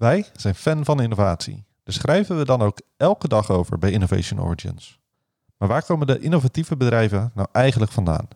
Wij 0.00 0.26
zijn 0.32 0.54
fan 0.54 0.84
van 0.84 1.02
innovatie. 1.02 1.64
Daar 1.84 1.94
schrijven 1.94 2.38
we 2.38 2.44
dan 2.44 2.62
ook 2.62 2.80
elke 2.96 3.28
dag 3.28 3.50
over 3.50 3.78
bij 3.78 3.90
Innovation 3.90 4.40
Origins. 4.40 5.00
Maar 5.56 5.68
waar 5.68 5.84
komen 5.84 6.06
de 6.06 6.18
innovatieve 6.18 6.76
bedrijven 6.76 7.32
nou 7.34 7.48
eigenlijk 7.52 7.92
vandaan? 7.92 8.28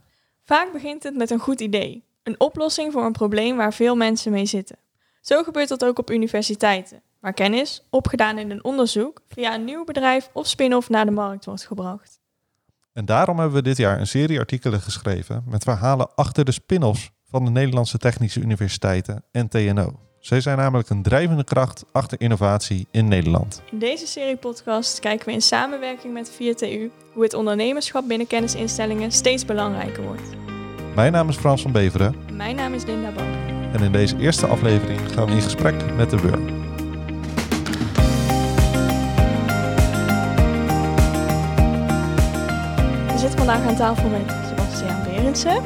Vaak 0.43 0.73
begint 0.73 1.03
het 1.03 1.17
met 1.17 1.31
een 1.31 1.39
goed 1.39 1.61
idee. 1.61 2.05
Een 2.23 2.41
oplossing 2.41 2.93
voor 2.93 3.05
een 3.05 3.13
probleem 3.13 3.57
waar 3.57 3.73
veel 3.73 3.97
mensen 3.97 4.33
mee 4.33 4.47
zitten. 4.47 4.77
Zo 5.21 5.43
gebeurt 5.43 5.69
dat 5.69 5.85
ook 5.85 5.99
op 5.99 6.11
universiteiten, 6.11 7.03
waar 7.21 7.33
kennis, 7.33 7.83
opgedaan 7.91 8.39
in 8.39 8.51
een 8.51 8.65
onderzoek, 8.65 9.21
via 9.29 9.55
een 9.55 9.65
nieuw 9.65 9.85
bedrijf 9.85 10.31
of 10.33 10.47
spin-off 10.47 10.89
naar 10.89 11.05
de 11.05 11.11
markt 11.11 11.45
wordt 11.45 11.67
gebracht. 11.67 12.21
En 12.93 13.05
daarom 13.05 13.39
hebben 13.39 13.57
we 13.57 13.63
dit 13.63 13.77
jaar 13.77 14.01
een 14.01 14.07
serie 14.07 14.39
artikelen 14.39 14.81
geschreven 14.81 15.45
met 15.47 15.65
verhalen 15.65 16.15
achter 16.15 16.45
de 16.45 16.53
spin-offs 16.53 17.11
van 17.31 17.45
de 17.45 17.51
Nederlandse 17.51 17.99
Technische 17.99 18.41
Universiteiten 18.41 19.25
en 19.31 19.49
TNO. 19.49 20.05
Zij 20.25 20.41
zijn 20.41 20.59
namelijk 20.59 20.89
een 20.89 21.03
drijvende 21.03 21.45
kracht 21.45 21.85
achter 21.93 22.21
innovatie 22.21 22.87
in 22.91 23.09
Nederland. 23.09 23.63
In 23.71 23.79
deze 23.79 24.07
serie 24.07 24.37
podcast 24.37 25.01
kijken 25.01 25.27
we 25.27 25.33
in 25.33 25.43
samenwerking 25.43 26.13
met 26.13 26.33
4TU 26.33 26.91
hoe 27.13 27.23
het 27.23 27.35
ondernemerschap 27.35 28.09
binnen 28.09 28.27
kennisinstellingen 28.27 29.13
steeds 29.13 29.45
belangrijker 29.45 30.03
wordt. 30.03 30.23
Mijn 30.95 31.13
naam 31.13 31.29
is 31.29 31.37
Frans 31.37 31.63
van 31.63 31.73
Beveren 31.73 32.15
Mijn 32.33 32.57
naam 32.57 32.75
is 32.75 32.85
Linda 32.85 33.11
Bak. 33.11 33.25
en 33.73 33.83
in 33.83 33.93
deze 33.93 34.17
eerste 34.17 34.47
aflevering 34.47 35.01
gaan 35.13 35.27
we 35.27 35.33
in 35.33 35.43
gesprek 35.43 35.95
met 35.97 36.11
de 36.11 36.17
WUR. 36.17 36.45
We 43.13 43.19
zitten 43.19 43.39
vandaag 43.39 43.67
aan 43.67 43.77
tafel 43.77 44.09
met 44.09 44.37
Sebastiaan 44.49 45.03
Berendsen, 45.03 45.63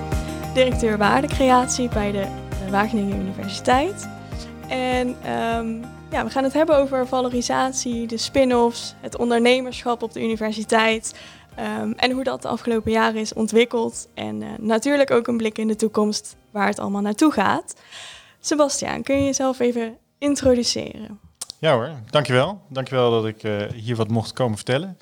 directeur 0.55 0.99
waardecreatie 0.99 1.88
bij 1.88 2.13
de 2.13 2.21
eh, 2.21 2.71
Wageningen 2.71 3.21
Universiteit. 3.21 4.16
En 4.69 5.17
ehm, 5.23 5.83
ja, 6.11 6.25
we 6.25 6.31
gaan 6.31 6.45
het 6.45 6.53
hebben 6.53 6.77
over 6.77 7.07
valorisatie, 7.07 8.07
de 8.07 8.17
spin-offs, 8.17 8.95
het 9.01 9.17
ondernemerschap 9.17 10.02
op 10.02 10.13
de 10.13 10.23
universiteit 10.23 11.15
ehm, 11.55 11.93
en 11.93 12.10
hoe 12.10 12.25
dat 12.25 12.43
de 12.43 12.49
afgelopen 12.49 12.93
jaren 12.93 13.21
is 13.21 13.33
ontwikkeld. 13.33 14.09
En 14.15 14.43
eh, 14.43 14.49
natuurlijk 14.59 15.10
ook 15.10 15.27
een 15.27 15.37
blik 15.37 15.59
in 15.59 15.69
de 15.69 15.77
toekomst 15.77 16.37
waar 16.51 16.66
het 16.66 16.79
allemaal 16.79 17.01
naartoe 17.01 17.33
gaat. 17.33 17.75
Sebastiaan, 18.41 19.02
kun 19.02 19.16
je 19.16 19.25
jezelf 19.25 19.59
even 19.59 19.97
introduceren? 20.19 21.21
Ja 21.59 21.73
hoor, 21.73 21.91
dankjewel. 22.10 22.60
Dankjewel 22.69 23.10
dat 23.10 23.27
ik 23.27 23.43
eh, 23.43 23.63
hier 23.75 23.97
wat 23.97 24.09
mocht 24.09 24.32
komen 24.32 24.57
vertellen. 24.57 24.99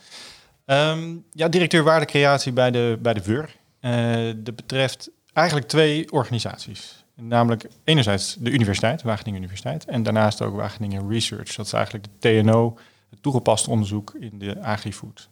Ehm, 0.65 1.17
ja, 1.31 1.49
directeur 1.49 1.83
waardecreatie 1.83 2.53
bij 2.53 2.71
de, 2.71 2.99
bij 3.03 3.15
de 3.15 3.23
WUR. 3.23 3.57
Eh, 3.81 4.33
dat 4.37 4.57
betreft 4.57 5.11
eigenlijk 5.33 5.69
twee 5.69 6.13
organisaties. 6.13 7.05
Namelijk 7.21 7.69
enerzijds 7.85 8.37
de 8.39 8.51
universiteit, 8.51 9.03
Wageningen 9.03 9.39
Universiteit, 9.41 9.85
en 9.85 10.03
daarnaast 10.03 10.43
ook 10.43 10.57
Wageningen 10.57 11.09
Research. 11.09 11.55
Dat 11.55 11.67
is 11.67 11.73
eigenlijk 11.73 12.07
de 12.19 12.43
TNO, 12.43 12.79
het 13.11 13.23
toegepast 13.23 13.69
onderzoek 13.69 14.15
in 14.15 14.39
de 14.39 14.63
agri-food. 14.63 15.29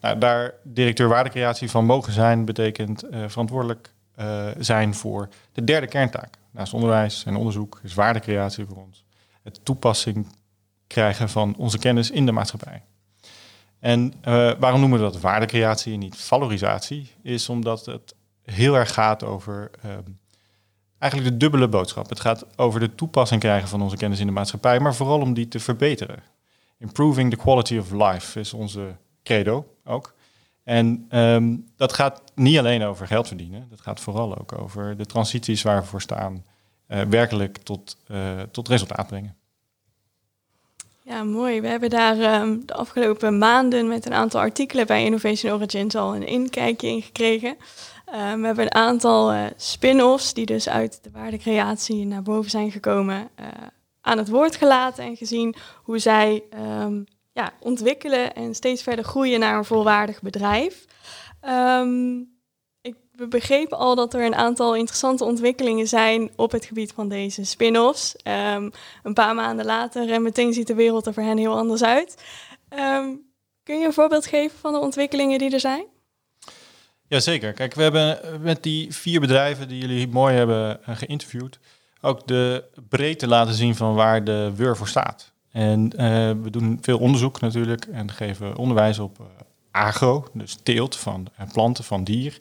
Nou, 0.00 0.18
daar 0.18 0.54
directeur 0.62 1.08
waardecreatie 1.08 1.70
van 1.70 1.84
mogen 1.84 2.12
zijn, 2.12 2.44
betekent 2.44 3.02
eh, 3.02 3.24
verantwoordelijk 3.28 3.92
eh, 4.14 4.46
zijn 4.58 4.94
voor 4.94 5.28
de 5.52 5.64
derde 5.64 5.86
kerntaak. 5.86 6.38
Naast 6.50 6.74
onderwijs 6.74 7.24
en 7.24 7.36
onderzoek 7.36 7.80
is 7.82 7.94
waardecreatie 7.94 8.64
voor 8.64 8.76
ons. 8.76 9.04
Het 9.42 9.60
toepassing 9.62 10.26
krijgen 10.86 11.28
van 11.28 11.54
onze 11.56 11.78
kennis 11.78 12.10
in 12.10 12.26
de 12.26 12.32
maatschappij. 12.32 12.82
En 13.78 14.12
uh, 14.28 14.52
waarom 14.58 14.80
noemen 14.80 14.98
we 14.98 15.04
dat 15.04 15.20
waardecreatie 15.20 15.92
en 15.92 15.98
niet 15.98 16.16
valorisatie? 16.16 17.12
Is 17.22 17.48
omdat 17.48 17.86
het 17.86 18.14
heel 18.42 18.74
erg 18.74 18.92
gaat 18.92 19.24
over 19.24 19.70
uh, 19.84 19.92
eigenlijk 21.04 21.32
de 21.32 21.36
dubbele 21.36 21.68
boodschap. 21.68 22.08
Het 22.08 22.20
gaat 22.20 22.46
over 22.56 22.80
de 22.80 22.94
toepassing 22.94 23.40
krijgen 23.40 23.68
van 23.68 23.82
onze 23.82 23.96
kennis 23.96 24.20
in 24.20 24.26
de 24.26 24.32
maatschappij, 24.32 24.80
maar 24.80 24.94
vooral 24.94 25.20
om 25.20 25.34
die 25.34 25.48
te 25.48 25.60
verbeteren. 25.60 26.22
Improving 26.78 27.30
the 27.30 27.36
quality 27.36 27.78
of 27.78 27.90
life 27.90 28.40
is 28.40 28.52
onze 28.52 28.96
credo 29.22 29.66
ook. 29.84 30.14
En 30.62 31.06
um, 31.10 31.68
dat 31.76 31.92
gaat 31.92 32.22
niet 32.34 32.58
alleen 32.58 32.82
over 32.82 33.06
geld 33.06 33.26
verdienen, 33.26 33.66
dat 33.70 33.80
gaat 33.80 34.00
vooral 34.00 34.38
ook 34.38 34.58
over 34.58 34.96
de 34.96 35.06
transities 35.06 35.62
waar 35.62 35.80
we 35.80 35.86
voor 35.86 36.00
staan, 36.00 36.44
uh, 36.88 37.00
werkelijk 37.02 37.58
tot, 37.58 37.96
tot 38.50 38.68
resultaat 38.68 39.06
brengen. 39.06 39.36
Ja, 41.02 41.24
mooi. 41.24 41.60
We 41.60 41.68
hebben 41.68 41.90
daar 41.90 42.40
um, 42.40 42.62
de 42.66 42.74
afgelopen 42.74 43.38
maanden 43.38 43.88
met 43.88 44.06
een 44.06 44.14
aantal 44.14 44.40
artikelen 44.40 44.86
bij 44.86 45.04
Innovation 45.04 45.52
Origins 45.52 45.94
al 45.94 46.16
een 46.16 46.26
inkijkje 46.26 46.88
in 46.88 47.02
gekregen. 47.02 47.56
Um, 48.08 48.40
we 48.40 48.46
hebben 48.46 48.64
een 48.64 48.74
aantal 48.74 49.34
uh, 49.34 49.44
spin-offs 49.56 50.34
die 50.34 50.46
dus 50.46 50.68
uit 50.68 50.98
de 51.02 51.10
waardecreatie 51.10 52.06
naar 52.06 52.22
boven 52.22 52.50
zijn 52.50 52.70
gekomen 52.70 53.28
uh, 53.40 53.46
aan 54.00 54.18
het 54.18 54.28
woord 54.28 54.56
gelaten 54.56 55.04
en 55.04 55.16
gezien 55.16 55.54
hoe 55.82 55.98
zij 55.98 56.42
um, 56.82 57.04
ja, 57.32 57.52
ontwikkelen 57.60 58.34
en 58.34 58.54
steeds 58.54 58.82
verder 58.82 59.04
groeien 59.04 59.40
naar 59.40 59.56
een 59.56 59.64
volwaardig 59.64 60.22
bedrijf. 60.22 60.84
we 63.12 63.28
begrepen 63.28 63.78
al 63.78 63.94
dat 63.94 64.14
er 64.14 64.24
een 64.24 64.34
aantal 64.34 64.74
interessante 64.74 65.24
ontwikkelingen 65.24 65.88
zijn 65.88 66.30
op 66.36 66.52
het 66.52 66.64
gebied 66.64 66.92
van 66.92 67.08
deze 67.08 67.44
spin-offs. 67.44 68.16
Um, 68.54 68.70
een 69.02 69.14
paar 69.14 69.34
maanden 69.34 69.64
later 69.64 70.10
en 70.10 70.22
meteen 70.22 70.52
ziet 70.52 70.66
de 70.66 70.74
wereld 70.74 71.06
er 71.06 71.14
voor 71.14 71.22
hen 71.22 71.38
heel 71.38 71.56
anders 71.56 71.82
uit. 71.82 72.24
Um, 72.78 73.32
kun 73.62 73.78
je 73.78 73.86
een 73.86 73.92
voorbeeld 73.92 74.26
geven 74.26 74.58
van 74.58 74.72
de 74.72 74.78
ontwikkelingen 74.78 75.38
die 75.38 75.50
er 75.50 75.60
zijn? 75.60 75.92
Jazeker. 77.14 77.52
Kijk, 77.52 77.74
we 77.74 77.82
hebben 77.82 78.18
met 78.40 78.62
die 78.62 78.94
vier 78.94 79.20
bedrijven 79.20 79.68
die 79.68 79.80
jullie 79.80 80.08
mooi 80.08 80.34
hebben 80.34 80.78
geïnterviewd, 80.82 81.58
ook 82.00 82.26
de 82.26 82.64
breedte 82.88 83.28
laten 83.28 83.54
zien 83.54 83.76
van 83.76 83.94
waar 83.94 84.24
de 84.24 84.52
WUR 84.56 84.76
voor 84.76 84.88
staat. 84.88 85.32
En 85.50 85.80
uh, 85.80 85.98
we 86.42 86.50
doen 86.50 86.78
veel 86.80 86.98
onderzoek 86.98 87.40
natuurlijk 87.40 87.84
en 87.84 88.10
geven 88.10 88.56
onderwijs 88.56 88.98
op 88.98 89.18
uh, 89.20 89.26
agro, 89.70 90.28
dus 90.32 90.58
teelt 90.62 90.96
van 90.96 91.28
planten, 91.52 91.84
van 91.84 92.04
dier 92.04 92.38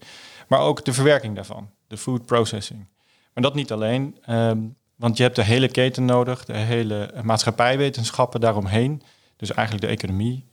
maar 0.47 0.59
ook 0.59 0.85
de 0.85 0.93
verwerking 0.93 1.35
daarvan, 1.35 1.69
de 1.87 1.97
food 1.97 2.25
processing. 2.25 2.87
Maar 3.33 3.43
dat 3.43 3.55
niet 3.55 3.71
alleen, 3.71 4.17
um, 4.29 4.75
want 4.95 5.17
je 5.17 5.23
hebt 5.23 5.35
de 5.35 5.43
hele 5.43 5.67
keten 5.67 6.05
nodig, 6.05 6.45
de 6.45 6.57
hele 6.57 7.13
maatschappijwetenschappen 7.23 8.39
daaromheen. 8.39 9.01
Dus 9.37 9.53
eigenlijk 9.53 9.87
de 9.87 9.91
economie, 9.91 10.45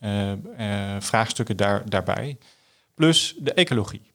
vraagstukken 0.98 1.56
daar, 1.56 1.82
daarbij. 1.88 2.38
Plus 2.94 3.34
de 3.38 3.52
ecologie. 3.52 4.09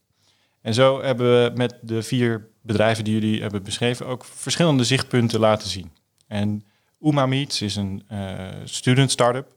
En 0.65 0.73
zo 0.73 1.01
hebben 1.01 1.27
we 1.27 1.51
met 1.55 1.77
de 1.81 2.03
vier 2.03 2.47
bedrijven 2.61 3.03
die 3.03 3.13
jullie 3.13 3.41
hebben 3.41 3.63
beschreven 3.63 4.05
ook 4.05 4.25
verschillende 4.25 4.83
zichtpunten 4.83 5.39
laten 5.39 5.69
zien. 5.69 5.91
En 6.27 6.65
Uma 7.01 7.25
Meats 7.25 7.61
is 7.61 7.75
een 7.75 8.03
uh, 8.11 8.47
student 8.63 9.11
startup 9.11 9.47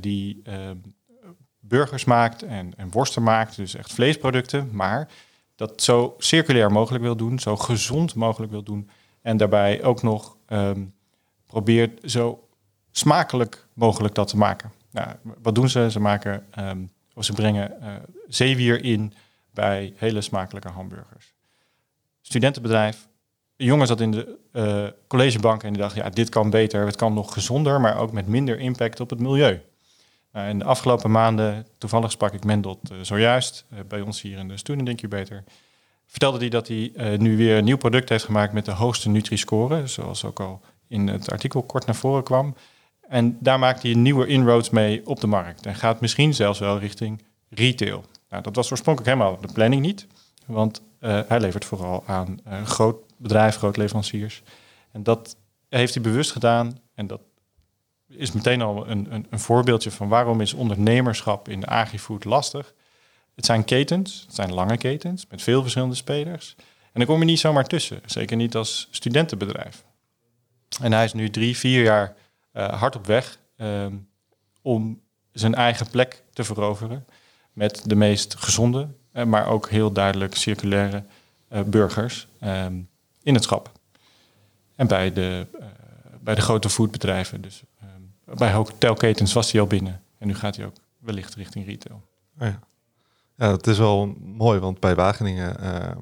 die 0.00 0.40
ehm, 0.42 0.76
burgers 1.60 2.04
maakt 2.04 2.42
en, 2.42 2.72
en 2.76 2.90
worsten 2.90 3.22
maakt, 3.22 3.56
dus 3.56 3.74
echt 3.74 3.92
vleesproducten, 3.92 4.68
maar 4.72 5.08
dat 5.56 5.82
zo 5.82 6.14
circulair 6.18 6.72
mogelijk 6.72 7.04
wil 7.04 7.16
doen, 7.16 7.38
zo 7.38 7.56
gezond 7.56 8.14
mogelijk 8.14 8.52
wil 8.52 8.62
doen. 8.62 8.90
En 9.22 9.36
daarbij 9.36 9.82
ook 9.82 10.02
nog 10.02 10.36
um, 10.48 10.94
probeert 11.46 12.10
zo 12.10 12.48
smakelijk 12.90 13.66
mogelijk 13.72 14.14
dat 14.14 14.28
te 14.28 14.36
maken. 14.36 14.72
Nou, 14.90 15.08
wat 15.42 15.54
doen 15.54 15.68
ze? 15.68 15.90
Ze 15.90 16.00
maken, 16.00 16.46
um, 16.58 16.90
of 17.14 17.24
ze 17.24 17.32
brengen 17.32 17.76
uh, 17.82 17.88
zeewier 18.28 18.84
in 18.84 19.12
bij 19.54 19.92
hele 19.96 20.20
smakelijke 20.20 20.68
hamburgers. 20.68 21.34
Studentenbedrijf. 22.20 23.08
Een 23.56 23.66
jongen 23.66 23.86
zat 23.86 24.00
in 24.00 24.10
de 24.10 24.38
uh, 24.52 24.86
collegebank 25.06 25.62
en 25.62 25.72
die 25.72 25.82
dacht, 25.82 25.94
ja, 25.94 26.10
dit 26.10 26.28
kan 26.28 26.50
beter, 26.50 26.86
het 26.86 26.96
kan 26.96 27.14
nog 27.14 27.32
gezonder, 27.32 27.80
maar 27.80 27.96
ook 27.96 28.12
met 28.12 28.26
minder 28.26 28.58
impact 28.58 29.00
op 29.00 29.10
het 29.10 29.20
milieu. 29.20 29.60
Uh, 30.32 30.48
in 30.48 30.58
de 30.58 30.64
afgelopen 30.64 31.10
maanden, 31.10 31.66
toevallig 31.78 32.10
sprak 32.10 32.32
ik 32.32 32.44
Mendel 32.44 32.80
uh, 32.92 32.98
zojuist 33.02 33.64
uh, 33.72 33.78
bij 33.88 34.00
ons 34.00 34.22
hier 34.22 34.38
in 34.38 34.48
de 34.48 34.56
Student 34.56 34.88
Incubator. 34.88 35.44
Vertelde 36.06 36.38
hij 36.38 36.48
dat 36.48 36.68
hij 36.68 37.16
nu 37.16 37.36
weer 37.36 37.56
een 37.56 37.64
nieuw 37.64 37.76
product 37.76 38.08
heeft 38.08 38.24
gemaakt 38.24 38.52
met 38.52 38.64
de 38.64 38.70
hoogste 38.70 39.08
Nutri-score, 39.08 39.86
zoals 39.86 40.24
ook 40.24 40.40
al 40.40 40.60
in 40.88 41.08
het 41.08 41.30
artikel 41.30 41.62
kort 41.62 41.86
naar 41.86 41.94
voren 41.94 42.22
kwam. 42.22 42.54
En 43.08 43.36
daar 43.40 43.58
maakt 43.58 43.82
hij 43.82 43.90
een 43.90 44.02
nieuwe 44.02 44.26
inroads 44.26 44.70
mee 44.70 45.06
op 45.06 45.20
de 45.20 45.26
markt 45.26 45.66
en 45.66 45.74
gaat 45.74 46.00
misschien 46.00 46.34
zelfs 46.34 46.58
wel 46.58 46.78
richting 46.78 47.22
retail. 47.48 48.04
Nou, 48.34 48.46
dat 48.46 48.56
was 48.56 48.70
oorspronkelijk 48.70 49.16
helemaal 49.16 49.40
de 49.40 49.52
planning 49.52 49.82
niet, 49.82 50.06
want 50.46 50.82
hij 50.98 51.40
levert 51.40 51.64
vooral 51.64 52.02
aan 52.06 52.38
een 52.44 52.66
groot 52.66 52.96
bedrijf, 53.16 53.56
groot 53.56 53.76
leveranciers. 53.76 54.42
En 54.92 55.02
dat 55.02 55.36
heeft 55.68 55.94
hij 55.94 56.02
bewust 56.02 56.32
gedaan 56.32 56.78
en 56.94 57.06
dat 57.06 57.20
is 58.08 58.32
meteen 58.32 58.62
al 58.62 58.88
een, 58.88 59.14
een, 59.14 59.26
een, 59.30 59.38
voorbeeldje 59.38 59.90
van 59.90 60.08
waarom 60.08 60.40
is 60.40 60.54
ondernemerschap 60.54 61.48
in 61.48 61.60
de 61.60 61.66
agrifood 61.66 62.24
lastig. 62.24 62.74
Het 63.34 63.46
zijn 63.46 63.64
ketens, 63.64 64.22
het 64.26 64.34
zijn 64.34 64.54
lange 64.54 64.76
ketens 64.76 65.26
met 65.30 65.42
veel 65.42 65.62
verschillende 65.62 65.94
spelers. 65.94 66.54
En 66.58 67.00
dan 67.00 67.06
kom 67.06 67.18
je 67.18 67.24
niet 67.24 67.38
zomaar 67.38 67.66
tussen, 67.66 68.00
zeker 68.06 68.36
niet 68.36 68.56
als 68.56 68.88
studentenbedrijf. 68.90 69.84
En 70.82 70.92
hij 70.92 71.04
is 71.04 71.12
nu 71.12 71.30
drie, 71.30 71.56
vier 71.56 71.82
jaar 71.82 72.16
uh, 72.52 72.80
hard 72.80 72.96
op 72.96 73.06
weg 73.06 73.38
um, 73.56 74.08
om 74.62 75.00
zijn 75.32 75.54
eigen 75.54 75.90
plek 75.90 76.22
te 76.32 76.44
veroveren 76.44 77.06
met 77.54 77.82
de 77.84 77.94
meest 77.94 78.34
gezonde, 78.34 78.88
uh, 79.12 79.24
maar 79.24 79.46
ook 79.46 79.70
heel 79.70 79.92
duidelijk 79.92 80.34
circulaire 80.34 81.02
uh, 81.52 81.62
burgers 81.62 82.28
um, 82.44 82.88
in 83.22 83.34
het 83.34 83.42
schap. 83.42 83.72
En 84.76 84.86
bij 84.86 85.12
de 85.12 85.46
bij 86.24 86.34
de 86.34 86.40
grote 86.40 86.70
foodbedrijven. 86.70 87.40
Dus 87.40 87.62
ehm, 87.80 88.38
bij 88.38 88.52
hotelketens 88.52 89.32
was 89.32 89.52
hij 89.52 89.60
al 89.60 89.66
binnen. 89.66 90.02
En 90.18 90.26
nu 90.26 90.34
gaat 90.34 90.56
hij 90.56 90.66
ook 90.66 90.76
wellicht 90.98 91.34
richting 91.34 91.66
retail. 91.66 92.02
Oh 92.40 92.46
ja. 92.46 92.58
ja, 93.36 93.50
het 93.50 93.66
is 93.66 93.78
wel 93.78 94.16
mooi, 94.20 94.58
want 94.58 94.80
bij 94.80 94.94
Wageningen... 94.94 95.60
ehm, 95.60 95.98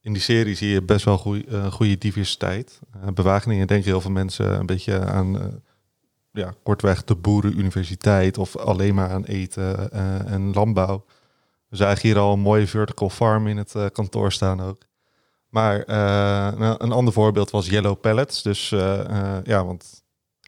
in 0.00 0.12
die 0.12 0.22
serie 0.22 0.54
zie 0.54 0.68
je 0.68 0.82
best 0.82 1.04
wel 1.04 1.18
goeie, 1.18 1.46
eh, 1.46 1.72
goede 1.72 1.98
diversiteit. 1.98 2.80
Bij 3.14 3.24
Wageningen 3.24 3.66
denken 3.66 3.90
heel 3.90 4.00
veel 4.00 4.10
mensen 4.10 4.58
een 4.58 4.66
beetje 4.66 5.04
aan... 5.04 5.40
eh, 5.40 5.46
ja, 6.34 6.54
kortweg 6.62 7.04
de 7.04 7.14
boerenuniversiteit 7.14 8.38
of 8.38 8.56
alleen 8.56 8.94
maar 8.94 9.10
aan 9.10 9.24
eten 9.24 9.90
eh, 9.90 10.32
en 10.32 10.52
landbouw. 10.52 11.04
We 11.68 11.76
zagen 11.76 12.00
hier 12.08 12.18
al 12.18 12.32
een 12.32 12.40
mooie 12.40 12.66
vertical 12.66 13.10
farm 13.10 13.46
in 13.46 13.56
het 13.56 13.74
eh, 13.74 13.86
kantoor 13.92 14.32
staan 14.32 14.60
ook. 14.60 14.78
Maar 15.48 15.80
eh, 15.80 16.58
nou, 16.58 16.76
een 16.78 16.92
ander 16.92 17.12
voorbeeld 17.12 17.50
was 17.50 17.68
Yellow 17.68 18.00
Pellets. 18.00 18.42
Dus 18.42 18.68
ja, 19.44 19.64
want 19.64 20.02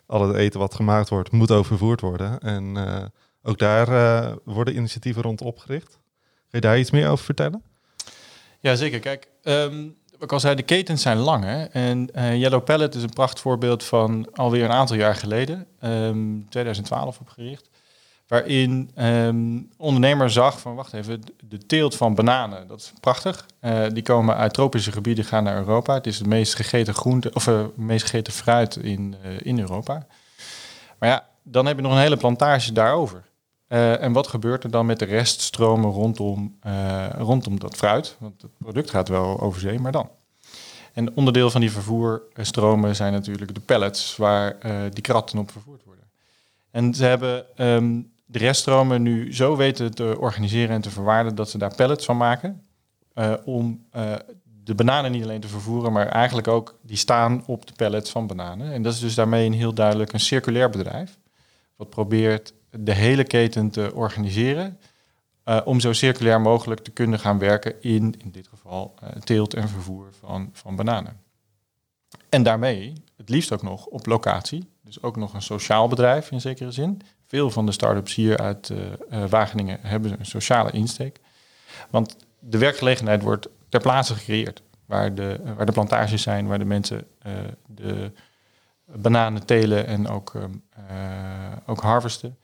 al 0.07 0.29
het 0.29 0.37
eten 0.37 0.61
wat 0.61 0.75
gemaakt 0.75 1.09
wordt, 1.09 1.31
moet 1.31 1.51
overvoerd 1.51 2.01
worden. 2.01 2.41
En 2.41 2.77
ook 3.43 3.59
daar 3.59 3.89
worden 4.45 4.77
initiatieven 4.77 5.23
rond 5.23 5.41
opgericht. 5.41 5.99
Kun 6.51 6.61
je 6.61 6.61
daar 6.61 6.79
iets 6.79 6.91
meer 6.91 7.09
over 7.09 7.25
vertellen? 7.25 7.63
Ja, 8.61 8.75
zeker. 8.75 9.01
Kijk, 9.01 9.29
ehm, 9.43 9.89
ik 10.21 10.33
al 10.33 10.41
zei, 10.41 10.55
de 10.55 10.63
ketens 10.63 11.03
zijn 11.03 11.17
lang. 11.17 11.45
En 11.71 12.15
eh, 12.15 12.37
Yellow 12.37 12.65
Pallet 12.65 12.95
is 12.95 13.03
een 13.03 13.09
prachtvoorbeeld 13.09 13.85
van 13.85 14.29
alweer 14.35 14.65
een 14.65 14.71
aantal 14.71 14.97
jaar 14.97 15.15
geleden, 15.15 15.67
ehm, 15.81 16.41
2012 16.49 17.21
opgericht. 17.21 17.71
Waarin 18.27 18.91
ehm 18.95 19.59
ondernemer 19.77 20.31
zag 20.31 20.61
van, 20.61 20.75
wacht 20.75 20.93
even, 20.93 21.23
de 21.49 21.67
teelt 21.67 21.97
van 21.97 22.15
bananen, 22.15 22.67
dat 22.67 22.81
is 22.81 22.93
prachtig. 23.01 23.47
Eh, 23.61 23.85
die 23.93 24.03
komen 24.03 24.37
uit 24.37 24.55
tropische 24.55 24.93
gebieden, 24.93 25.25
gaan 25.25 25.45
naar 25.45 25.57
Europa. 25.57 25.95
Het 25.95 26.07
is 26.07 26.19
het 26.19 26.27
meest 26.27 26.55
gegeten 26.55 26.95
groente, 26.95 27.31
of 27.33 27.47
eh, 27.47 27.65
meest 27.75 28.05
gegeten 28.05 28.33
fruit 28.33 28.77
in, 28.77 29.17
in 29.43 29.59
Europa. 29.59 30.07
Maar 30.99 31.09
ja, 31.09 31.27
dan 31.43 31.67
heb 31.67 31.77
je 31.77 31.83
nog 31.83 31.93
een 31.93 31.99
hele 31.99 32.17
plantage 32.17 32.73
daarover. 32.73 33.25
Eh, 33.67 34.03
en 34.03 34.13
wat 34.13 34.27
gebeurt 34.27 34.65
er 34.65 34.71
dan 34.71 34.87
met 34.87 34.99
de 34.99 35.05
reststromen 35.05 35.91
rondom, 35.91 36.57
eh, 36.61 37.07
rondom 37.19 37.59
dat 37.59 37.77
fruit? 37.77 38.17
Want 38.19 38.43
het 38.43 38.59
product 38.59 38.91
gaat 38.91 39.09
wel 39.09 39.41
over 39.41 39.61
zee, 39.61 39.79
maar 39.79 39.93
dan. 39.93 40.11
En 40.93 41.17
onderdeel 41.17 41.51
van 41.51 41.61
die 41.61 41.71
vervoerstromen 41.71 42.97
zijn 42.97 43.13
natuurlijk 43.13 43.55
de 43.55 43.61
pallets 43.61 44.17
waar 44.17 44.59
eh, 44.59 44.81
die 44.91 45.03
kratten 45.03 45.39
op 45.39 45.51
vervoerd 45.51 45.85
worden. 45.85 46.05
En 46.71 46.95
ze 46.95 47.05
hebben 47.05 47.57
ehm, 47.57 48.01
de 48.25 48.39
reststromen 48.39 49.03
nu 49.03 49.35
zo 49.35 49.57
weten 49.57 49.95
te 49.95 50.17
organiseren 50.19 50.75
en 50.75 50.81
te 50.81 50.91
verwaarden 50.91 51.35
dat 51.35 51.51
ze 51.51 51.59
daar 51.59 51.75
pallets 51.75 52.05
van 52.05 52.17
maken. 52.17 52.61
om 53.45 53.85
de 54.65 54.75
bananen 54.75 55.13
niet 55.13 55.23
alleen 55.23 55.41
te 55.41 55.49
vervoeren, 55.49 55.93
maar 55.93 56.07
eigenlijk 56.07 56.49
ook 56.49 56.79
die 56.83 56.97
staan 56.97 57.43
op 57.47 57.67
de 57.67 57.73
pallets 57.77 58.11
van 58.11 58.27
bananen. 58.27 58.73
En 58.73 58.83
dat 58.83 58.93
is 58.93 59.01
dus 59.01 59.15
daarmee 59.15 59.47
een 59.47 59.53
heel 59.53 59.75
duidelijk 59.75 60.13
een 60.13 60.21
circulair 60.21 60.71
bedrijf. 60.71 61.19
Wat 61.77 61.91
probeert 61.91 62.53
de 62.71 62.93
hele 62.93 63.25
keten 63.25 63.71
te 63.71 63.91
organiseren. 63.95 64.79
eh, 65.45 65.61
om 65.65 65.81
zo 65.81 65.93
circulair 65.93 66.41
mogelijk 66.41 66.81
te 66.81 66.91
kunnen 66.91 67.19
gaan 67.19 67.39
werken 67.39 67.83
in, 67.83 68.15
in 68.19 68.31
dit 68.31 68.49
geval, 68.49 68.95
eh, 69.01 69.09
teelt 69.09 69.55
en 69.55 69.69
vervoer 69.69 70.09
van, 70.21 70.51
van 70.53 70.77
bananen. 70.77 71.21
En 72.29 72.43
daarmee, 72.43 72.93
het 73.17 73.29
liefst 73.29 73.53
ook 73.53 73.63
nog 73.63 73.87
op 73.87 74.07
locatie. 74.07 74.69
Dus 74.83 75.03
ook 75.03 75.17
nog 75.17 75.35
een 75.35 75.43
sociaal 75.43 75.89
bedrijf 75.89 76.31
in 76.31 76.41
zekere 76.41 76.71
zin. 76.71 77.03
Veel 77.27 77.51
van 77.51 77.67
de 77.67 77.73
start-ups 77.73 78.15
hier 78.15 78.39
uit 78.39 78.71
eh, 78.71 79.25
Wageningen 79.25 79.79
hebben 79.83 80.19
een 80.19 80.27
sociale 80.27 80.71
insteek. 80.71 81.21
Want 81.91 82.17
de 82.39 82.59
werkgelegenheid 82.59 83.23
wordt 83.23 83.49
ter 83.69 83.81
plaatse 83.81 84.15
gecreëerd. 84.15 84.63
Waar 84.87 85.15
de, 85.15 85.41
waar 85.57 85.67
de 85.67 85.73
plantages 85.73 86.23
zijn, 86.23 86.47
waar 86.47 86.59
de 86.59 86.65
mensen 86.65 87.07
de 87.67 88.13
bananen 88.87 89.47
telen 89.47 89.87
en 89.87 90.09
ook, 90.09 90.35
ehm, 90.35 90.51
eh, 90.89 91.57
ook 91.67 91.81
harvesten. 91.81 92.39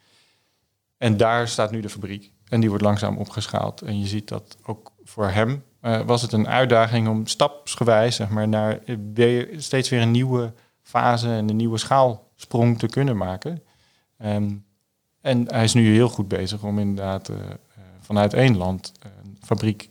En 1.02 1.16
daar 1.16 1.48
staat 1.48 1.70
nu 1.70 1.80
de 1.80 1.88
fabriek. 1.88 2.32
En 2.48 2.60
die 2.60 2.68
wordt 2.68 2.84
langzaam 2.84 3.18
opgeschaald. 3.18 3.80
En 3.80 3.98
je 3.98 4.06
ziet 4.06 4.28
dat 4.28 4.56
ook 4.66 4.92
voor 5.04 5.28
hem 5.28 5.64
eh, 5.80 6.00
was 6.00 6.22
het 6.22 6.32
een 6.32 6.48
uitdaging 6.48 7.08
om 7.08 7.26
stapsgewijs 7.26 8.16
zeg 8.16 8.28
maar, 8.28 8.48
naar 8.48 8.78
eh, 9.14 9.46
steeds 9.56 9.88
weer 9.88 10.00
een 10.00 10.10
nieuwe 10.10 10.52
fase 10.82 11.28
en 11.28 11.48
een 11.48 11.56
nieuwe 11.56 11.78
schaalsprong 11.78 12.78
te 12.78 12.86
kunnen 12.86 13.16
maken. 13.16 13.62
Ehm, 14.18 14.54
en 15.20 15.52
hij 15.52 15.64
is 15.64 15.74
nu 15.74 15.94
heel 15.94 16.08
goed 16.08 16.28
bezig 16.28 16.62
om 16.62 16.78
inderdaad 16.78 17.28
eh, 17.28 17.36
vanuit 18.00 18.34
één 18.34 18.56
land 18.56 18.92
een 19.22 19.38
fabriek 19.40 19.88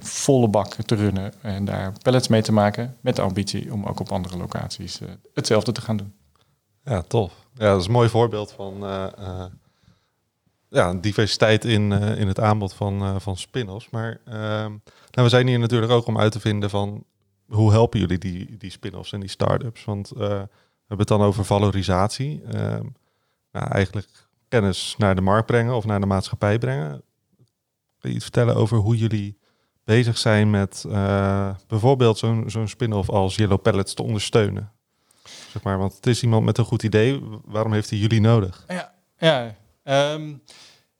volle 0.00 0.48
bak 0.48 0.74
te 0.74 0.94
runnen 0.94 1.32
en 1.40 1.64
daar 1.64 1.92
pallets 2.02 2.28
mee 2.28 2.42
te 2.42 2.52
maken 2.52 2.96
met 3.00 3.16
de 3.16 3.22
ambitie 3.22 3.72
om 3.72 3.84
ook 3.84 4.00
op 4.00 4.12
andere 4.12 4.36
locaties 4.36 5.00
hetzelfde 5.34 5.72
te 5.72 5.80
gaan 5.80 5.96
doen. 5.96 6.14
Ja, 6.84 7.02
tof. 7.02 7.32
Ja, 7.54 7.70
dat 7.70 7.80
is 7.80 7.86
een 7.86 7.92
mooi 7.92 8.08
voorbeeld 8.08 8.52
van 8.52 8.84
ja, 10.72 10.94
diversiteit 10.94 11.64
in, 11.64 11.92
eh, 11.92 12.18
in 12.18 12.28
het 12.28 12.40
aanbod 12.40 12.74
van, 12.74 13.02
eh, 13.02 13.14
van 13.18 13.36
spin-offs. 13.36 13.90
Maar 13.90 14.20
ehm, 14.24 14.70
nou, 15.10 15.22
we 15.24 15.28
zijn 15.28 15.46
hier 15.46 15.58
natuurlijk 15.58 15.92
ook 15.92 16.06
om 16.06 16.18
uit 16.18 16.32
te 16.32 16.40
vinden 16.40 16.70
van 16.70 17.04
hoe 17.46 17.70
helpen 17.70 18.00
jullie 18.00 18.18
die, 18.18 18.56
die 18.56 18.70
spin-offs 18.70 19.12
en 19.12 19.20
die 19.20 19.28
start-ups? 19.28 19.84
Want 19.84 20.10
eh, 20.10 20.18
we 20.18 20.88
hebben 20.88 20.98
het 20.98 21.08
dan 21.08 21.22
over 21.22 21.44
valorisatie. 21.44 22.42
Ehm, 22.44 22.84
nou, 23.52 23.70
eigenlijk 23.70 24.08
kennis 24.48 24.94
naar 24.98 25.14
de 25.14 25.20
markt 25.20 25.46
brengen 25.46 25.74
of 25.74 25.84
naar 25.84 26.00
de 26.00 26.06
maatschappij 26.06 26.58
brengen. 26.58 27.02
Kun 27.98 28.10
je 28.10 28.16
iets 28.16 28.24
vertellen 28.24 28.54
over 28.54 28.78
hoe 28.78 28.96
jullie 28.96 29.38
bezig 29.84 30.18
zijn 30.18 30.50
met 30.50 30.84
bijvoorbeeld 31.66 32.18
zo'n 32.18 32.44
zo'n 32.46 32.68
spin-off 32.68 33.10
als 33.10 33.34
Yellow 33.34 33.62
Pellets 33.62 33.94
te 33.94 34.02
ondersteunen? 34.02 34.72
Zeg 35.24 35.62
maar, 35.62 35.78
want 35.78 35.94
het 35.94 36.06
is 36.06 36.22
iemand 36.22 36.44
met 36.44 36.58
een 36.58 36.64
goed 36.64 36.82
idee. 36.82 37.22
Waarom 37.44 37.72
heeft 37.72 37.90
hij 37.90 37.98
jullie 37.98 38.20
nodig? 38.20 38.64
Ja, 38.68 38.92
ja. 39.18 39.54
Ehm, 39.82 40.34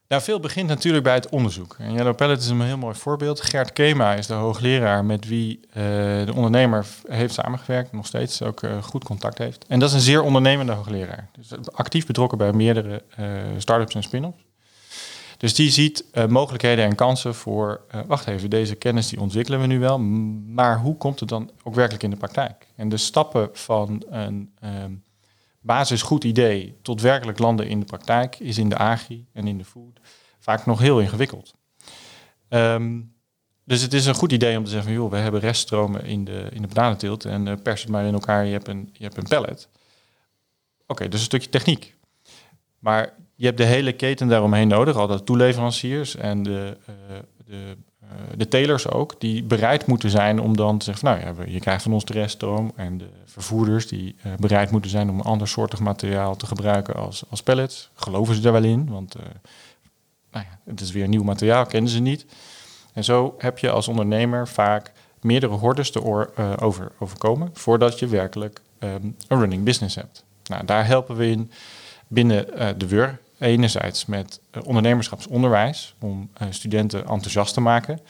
nou, 0.08 0.22
veel 0.22 0.40
begint 0.40 0.68
natuurlijk 0.68 1.04
bij 1.04 1.14
het 1.14 1.28
onderzoek. 1.28 1.76
En 1.78 1.92
Yellow 1.92 2.16
Pallet 2.16 2.40
is 2.40 2.48
een 2.48 2.60
heel 2.60 2.78
mooi 2.78 2.94
voorbeeld. 2.94 3.40
Gert 3.40 3.72
Kema 3.72 4.14
is 4.14 4.26
de 4.26 4.34
hoogleraar 4.34 5.04
met 5.04 5.28
wie 5.28 5.60
eh, 5.68 5.82
de 6.26 6.32
ondernemer 6.34 6.86
heeft 7.08 7.34
samengewerkt, 7.34 7.92
nog 7.92 8.06
steeds 8.06 8.42
ook 8.42 8.62
eh, 8.62 8.82
goed 8.82 9.04
contact 9.04 9.38
heeft. 9.38 9.64
En 9.66 9.78
dat 9.78 9.88
is 9.88 9.94
een 9.94 10.00
zeer 10.00 10.22
ondernemende 10.22 10.72
hoogleraar. 10.72 11.28
Dus 11.38 11.50
actief 11.72 12.06
betrokken 12.06 12.38
bij 12.38 12.52
meerdere 12.52 13.02
eh 13.16 13.26
start-ups 13.58 13.94
en 13.94 14.02
spin-offs. 14.02 14.42
Dus 15.42 15.54
die 15.54 15.70
ziet 15.70 16.04
eh, 16.10 16.26
mogelijkheden 16.26 16.84
en 16.84 16.94
kansen 16.94 17.34
voor, 17.34 17.80
eh, 17.88 18.00
wacht 18.06 18.26
even, 18.26 18.50
deze 18.50 18.74
kennis 18.74 19.08
die 19.08 19.20
ontwikkelen 19.20 19.60
we 19.60 19.66
nu 19.66 19.78
wel, 19.78 19.98
maar 19.98 20.78
hoe 20.78 20.96
komt 20.96 21.20
het 21.20 21.28
dan 21.28 21.50
ook 21.62 21.74
werkelijk 21.74 22.02
in 22.02 22.10
de 22.10 22.16
praktijk? 22.16 22.66
En 22.76 22.88
de 22.88 22.96
stappen 22.96 23.48
van 23.52 24.02
een 24.08 24.52
ehm, 24.60 24.92
basis 25.62 26.02
goed 26.02 26.24
idee 26.24 26.78
tot 26.82 27.00
werkelijk 27.00 27.38
landen 27.38 27.68
in 27.68 27.80
de 27.80 27.86
praktijk 27.86 28.38
is 28.38 28.58
in 28.58 28.68
de 28.68 28.76
agri 28.76 29.26
en 29.32 29.46
in 29.46 29.58
de 29.58 29.64
food 29.64 30.00
vaak 30.38 30.66
nog 30.66 30.78
heel 30.78 31.00
ingewikkeld. 31.00 31.54
Ehm, 32.48 33.00
dus 33.64 33.82
het 33.82 33.92
is 33.92 34.06
een 34.06 34.14
goed 34.14 34.32
idee 34.32 34.58
om 34.58 34.64
te 34.64 34.70
zeggen 34.70 34.88
van 34.88 35.00
joh, 35.00 35.10
we 35.10 35.16
hebben 35.16 35.40
reststromen 35.40 36.04
in 36.04 36.24
de, 36.24 36.48
in 36.52 36.62
de 36.62 36.68
bananenteelt 36.68 37.24
en 37.24 37.48
eh, 37.48 37.54
pers 37.62 37.80
het 37.80 37.90
maar 37.90 38.04
in 38.04 38.12
elkaar, 38.12 38.44
je 38.46 38.52
hebt 38.52 38.68
een, 38.68 38.90
je 38.92 39.04
hebt 39.04 39.16
een 39.16 39.28
pallet. 39.28 39.68
Oké, 40.86 41.08
dus 41.08 41.18
een 41.20 41.26
stukje 41.26 41.48
techniek. 41.48 41.96
Maar 42.78 43.14
je 43.34 43.46
hebt 43.46 43.58
de 43.58 43.64
hele 43.64 43.92
keten 43.92 44.28
daaromheen 44.28 44.68
nodig, 44.68 44.96
al 44.96 45.06
de 45.06 45.24
toeleveranciers 45.24 46.16
en 46.16 46.42
de, 46.42 46.76
eh, 46.86 46.94
de, 47.46 47.76
de 48.36 48.48
telers 48.48 48.88
ook, 48.88 49.14
die 49.18 49.42
bereid 49.42 49.86
moeten 49.86 50.10
zijn 50.10 50.40
om 50.40 50.56
dan 50.56 50.78
te 50.78 50.84
zeggen 50.84 51.04
nou 51.04 51.20
ja, 51.20 51.44
je 51.52 51.60
krijgt 51.60 51.82
van 51.82 51.92
ons 51.92 52.04
de 52.04 52.12
reststroom 52.12 52.72
en 52.76 52.98
de 52.98 53.08
vervoerders 53.24 53.86
die 53.86 54.14
eh, 54.22 54.32
bereid 54.38 54.70
moeten 54.70 54.90
zijn 54.90 55.10
om 55.10 55.18
een 55.18 55.24
andersoortig 55.24 55.80
materiaal 55.80 56.36
te 56.36 56.46
gebruiken 56.46 56.94
als, 56.94 57.24
als 57.28 57.42
pallets. 57.42 57.90
Geloven 57.94 58.34
ze 58.34 58.40
daar 58.40 58.52
wel 58.52 58.64
in, 58.64 58.88
want 58.90 59.14
eh, 59.14 59.22
nou 60.32 60.44
ja, 60.50 60.58
het 60.70 60.80
is 60.80 60.90
weer 60.90 61.08
nieuw 61.08 61.22
materiaal, 61.22 61.66
kennen 61.66 61.90
ze 61.90 62.00
niet. 62.00 62.26
En 62.92 63.04
zo 63.04 63.34
heb 63.38 63.58
je 63.58 63.70
als 63.70 63.88
ondernemer 63.88 64.48
vaak 64.48 64.92
meerdere 65.20 65.52
hordes 65.52 65.90
te 65.90 66.28
eh, 66.34 66.52
over, 66.60 66.92
overkomen 66.98 67.50
voordat 67.52 67.98
je 67.98 68.06
werkelijk 68.06 68.60
ehm, 68.78 69.04
een 69.28 69.38
running 69.38 69.64
business 69.64 69.94
hebt. 69.94 70.24
Nou, 70.44 70.64
daar 70.64 70.86
helpen 70.86 71.16
we 71.16 71.26
in 71.26 71.50
binnen 72.08 72.56
eh, 72.56 72.68
de 72.76 72.88
WUR. 72.88 73.18
Enerzijds 73.42 74.06
met 74.06 74.40
eh, 74.50 74.62
ondernemerschapsonderwijs 74.64 75.94
om 76.00 76.30
eh, 76.34 76.46
studenten 76.50 77.00
enthousiast 77.00 77.54
te 77.54 77.60
maken. 77.60 78.00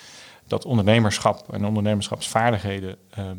Dat 0.46 0.64
ondernemerschap 0.64 1.52
en 1.52 1.64
ondernemerschapsvaardigheden 1.64 2.96
ehm, 3.10 3.36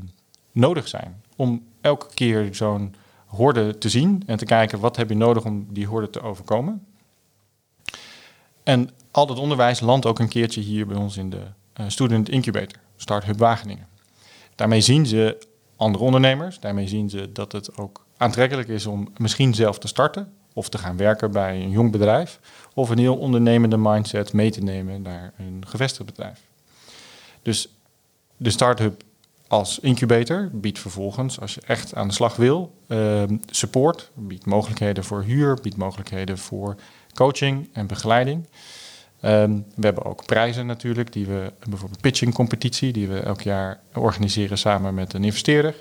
nodig 0.52 0.88
zijn 0.88 1.22
om 1.36 1.64
elke 1.82 2.08
keer 2.14 2.56
zo'n 2.56 2.96
horde 3.26 3.78
te 3.78 3.90
zien 3.90 4.24
en 4.26 4.38
te 4.38 4.46
kijken 4.46 4.80
wat 4.80 4.96
heb 4.96 5.10
je 5.10 5.16
nodig 5.16 5.46
om 5.46 5.68
die 5.70 5.88
horde 5.88 6.10
te 6.10 6.22
overkomen. 6.22 6.86
En 8.64 8.90
al 9.12 9.26
dat 9.26 9.40
onderwijs 9.40 9.80
landt 9.80 10.06
ook 10.06 10.20
een 10.20 10.28
keertje 10.28 10.62
hier 10.62 10.88
bij 10.88 10.98
ons 10.98 11.18
in 11.18 11.30
de 11.30 11.42
eh, 11.74 11.86
Student 11.88 12.30
Incubator, 12.30 12.82
Startup 12.96 13.38
Wageningen. 13.38 13.88
Daarmee 14.56 14.82
zien 14.82 15.06
ze 15.06 15.48
andere 15.76 16.04
ondernemers, 16.04 16.60
daarmee 16.60 16.88
zien 16.88 17.10
ze 17.10 17.32
dat 17.32 17.52
het 17.52 17.78
ook 17.78 18.06
aantrekkelijk 18.18 18.68
is 18.68 18.86
om 18.86 19.08
misschien 19.18 19.54
zelf 19.54 19.80
te 19.80 19.88
starten 19.88 20.34
of 20.54 20.70
te 20.70 20.78
gaan 20.78 20.98
werken 20.98 21.32
bij 21.32 21.62
een 21.62 21.72
jong 21.72 21.92
bedrijf 21.92 22.40
of 22.74 22.90
een 22.90 22.98
heel 22.98 23.18
ondernemende 23.18 23.78
mindset 23.78 24.34
mee 24.34 24.52
te 24.52 24.64
nemen 24.64 25.02
naar 25.02 25.34
een 25.38 25.64
gevestigd 25.68 26.06
bedrijf. 26.06 26.40
Dus 27.42 27.68
de 28.38 28.50
start-up 28.50 29.04
als 29.48 29.80
incubator, 29.80 30.50
biedt 30.54 30.80
vervolgens, 30.80 31.40
als 31.40 31.54
je 31.54 31.62
echt 31.66 31.96
aan 31.96 32.08
de 32.08 32.14
slag 32.14 32.36
wil, 32.36 32.74
ehm, 32.88 33.38
support, 33.50 34.12
biedt 34.14 34.46
mogelijkheden 34.46 35.04
voor 35.04 35.24
huur, 35.24 35.58
biedt 35.62 35.78
mogelijkheden 35.78 36.38
voor 36.38 36.76
coaching 37.14 37.70
en 37.74 37.88
begeleiding. 37.88 38.48
Ehm, 39.20 39.52
we 39.76 39.86
hebben 39.86 40.06
ook 40.06 40.26
prijzen 40.26 40.66
natuurlijk, 40.66 41.14
die 41.14 41.26
we 41.26 41.54
bijvoorbeeld 41.70 42.02
pitching 42.02 42.34
competitie, 42.34 42.94
die 42.94 43.08
we 43.08 43.20
elk 43.20 43.42
jaar 43.42 43.80
organiseren 43.94 44.58
samen 44.58 44.94
met 44.94 45.14
een 45.14 45.24
investeerder. 45.24 45.76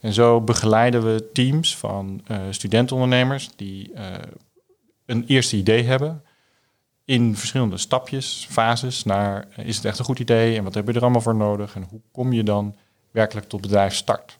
En 0.00 0.12
zo 0.12 0.40
begeleiden 0.40 1.04
we 1.04 1.30
teams 1.32 1.76
van 1.76 2.20
uh, 2.30 2.38
studentondernemers 2.50 3.50
die 3.56 3.90
uh, 3.94 4.02
een 5.06 5.24
eerste 5.26 5.56
idee 5.56 5.82
hebben 5.82 6.22
in 7.04 7.36
verschillende 7.36 7.76
stapjes, 7.76 8.46
fases 8.50 9.04
naar 9.04 9.46
eh, 9.56 9.66
is 9.66 9.76
het 9.76 9.84
echt 9.84 9.98
een 9.98 10.04
goed 10.04 10.18
idee 10.18 10.56
en 10.56 10.64
wat 10.64 10.74
heb 10.74 10.86
je 10.86 10.92
er 10.92 11.02
allemaal 11.02 11.20
voor 11.20 11.34
nodig 11.34 11.74
en 11.74 11.86
hoe 11.90 12.00
kom 12.12 12.32
je 12.32 12.42
dan 12.42 12.76
werkelijk 13.10 13.48
tot 13.48 13.60
bedrijfsstart. 13.60 14.38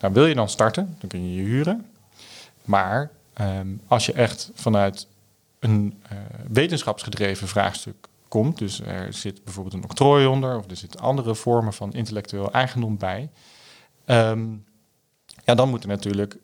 Nou, 0.00 0.14
wil 0.14 0.26
je 0.26 0.34
dan 0.34 0.48
starten, 0.48 0.96
dan 1.00 1.08
kun 1.08 1.30
je 1.30 1.34
je 1.34 1.42
huren. 1.42 1.86
Maar 2.64 3.10
um, 3.40 3.80
als 3.86 4.06
je 4.06 4.12
echt 4.12 4.50
vanuit 4.54 5.06
een 5.58 6.02
wetenschapsgedreven 6.48 7.48
vraagstuk 7.48 8.08
komt, 8.28 8.58
dus 8.58 8.80
er 8.80 9.12
zit 9.12 9.44
bijvoorbeeld 9.44 9.74
een 9.74 9.84
octrooi 9.84 10.26
onder 10.26 10.56
of 10.56 10.70
er 10.70 10.76
zitten 10.76 11.00
andere 11.00 11.34
vormen 11.34 11.72
van 11.72 11.92
intellectueel 11.92 12.52
eigendom 12.52 12.98
bij, 12.98 13.30
um, 14.06 14.64
ja, 15.44 15.54
dan 15.54 15.68
moet 15.68 15.82
er 15.82 15.88
natuurlijk 15.88 16.38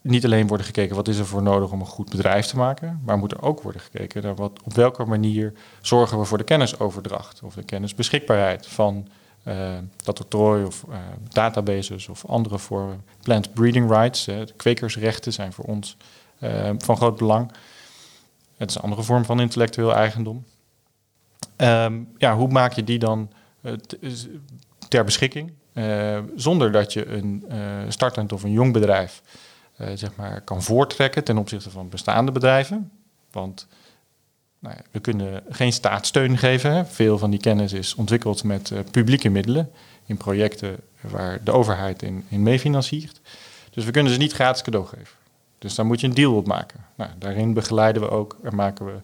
niet 0.00 0.24
alleen 0.24 0.46
worden 0.46 0.66
gekeken 0.66 0.96
wat 0.96 1.08
is 1.08 1.18
er 1.18 1.26
voor 1.26 1.42
nodig 1.42 1.72
om 1.72 1.80
een 1.80 1.86
goed 1.86 2.10
bedrijf 2.10 2.46
te 2.46 2.56
maken, 2.56 3.00
maar 3.04 3.18
moet 3.18 3.32
er 3.32 3.42
ook 3.42 3.62
worden 3.62 3.80
gekeken 3.80 4.22
naar 4.22 4.34
wat, 4.34 4.62
op 4.64 4.74
welke 4.74 5.04
manier 5.04 5.52
zorgen 5.80 6.18
we 6.18 6.24
voor 6.24 6.38
de 6.38 6.44
kennisoverdracht 6.44 7.42
of 7.42 7.54
de 7.54 7.62
kennisbeschikbaarheid 7.62 8.66
van 8.66 9.08
uh, 9.44 9.74
dat 9.96 10.20
octrooi 10.20 10.64
of 10.64 10.84
uh, 10.88 10.96
databases 11.28 12.08
of 12.08 12.26
andere 12.26 12.58
vormen. 12.58 13.04
Plant 13.22 13.54
breeding 13.54 13.90
rights, 13.90 14.28
kwekersrechten 14.56 15.32
zijn 15.32 15.52
voor 15.52 15.64
ons 15.64 15.96
uh, 16.40 16.70
van 16.78 16.96
groot 16.96 17.16
belang. 17.16 17.52
Het 18.56 18.70
is 18.70 18.76
een 18.76 18.82
andere 18.82 19.02
vorm 19.02 19.24
van 19.24 19.40
intellectueel 19.40 19.94
eigendom. 19.94 20.44
Um, 21.56 22.08
ja, 22.18 22.36
hoe 22.36 22.48
maak 22.48 22.72
je 22.72 22.84
die 22.84 22.98
dan 22.98 23.30
ter 24.88 25.04
beschikking? 25.04 25.52
Zonder 26.36 26.72
dat 26.72 26.92
je 26.92 27.06
een 27.06 27.44
startend 27.88 28.32
of 28.32 28.42
een 28.42 28.52
jong 28.52 28.72
bedrijf 28.72 29.22
zeg 29.94 30.16
maar, 30.16 30.40
kan 30.40 30.62
voortrekken 30.62 31.24
ten 31.24 31.38
opzichte 31.38 31.70
van 31.70 31.88
bestaande 31.88 32.32
bedrijven. 32.32 32.90
Want 33.30 33.66
nou 34.58 34.74
ja, 34.76 34.82
we 34.90 35.00
kunnen 35.00 35.42
geen 35.48 35.72
staatssteun 35.72 36.38
geven. 36.38 36.86
Veel 36.86 37.18
van 37.18 37.30
die 37.30 37.40
kennis 37.40 37.72
is 37.72 37.94
ontwikkeld 37.94 38.44
met 38.44 38.72
publieke 38.90 39.28
middelen 39.28 39.70
in 40.06 40.16
projecten 40.16 40.76
waar 41.00 41.44
de 41.44 41.52
overheid 41.52 42.02
in, 42.02 42.24
in 42.28 42.42
meefinanciert. 42.42 43.20
Dus 43.70 43.84
we 43.84 43.90
kunnen 43.90 44.12
ze 44.12 44.18
niet 44.18 44.32
gratis 44.32 44.62
cadeau 44.62 44.86
geven. 44.86 45.16
Dus 45.58 45.74
daar 45.74 45.86
moet 45.86 46.00
je 46.00 46.06
een 46.06 46.14
deal 46.14 46.36
op 46.36 46.46
maken. 46.46 46.84
Nou, 46.94 47.10
daarin 47.18 47.54
begeleiden 47.54 48.02
we 48.02 48.10
ook 48.10 48.36
en 48.42 48.54
maken 48.54 48.86
we 48.86 49.00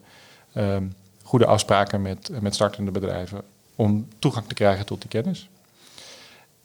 um, 0.61 0.93
goede 1.23 1.45
afspraken 1.45 2.01
met, 2.01 2.29
met 2.41 2.55
startende 2.55 2.91
bedrijven 2.91 3.41
om 3.75 4.07
toegang 4.19 4.47
te 4.47 4.53
krijgen 4.53 4.85
tot 4.85 5.01
die 5.01 5.09
kennis. 5.09 5.49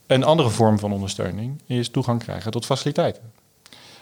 Een 0.08 0.24
andere 0.24 0.50
vorm 0.50 0.78
van 0.78 0.92
ondersteuning 0.92 1.60
is 1.66 1.88
toegang 1.88 2.22
krijgen 2.22 2.50
tot 2.50 2.66
faciliteiten. 2.66 3.32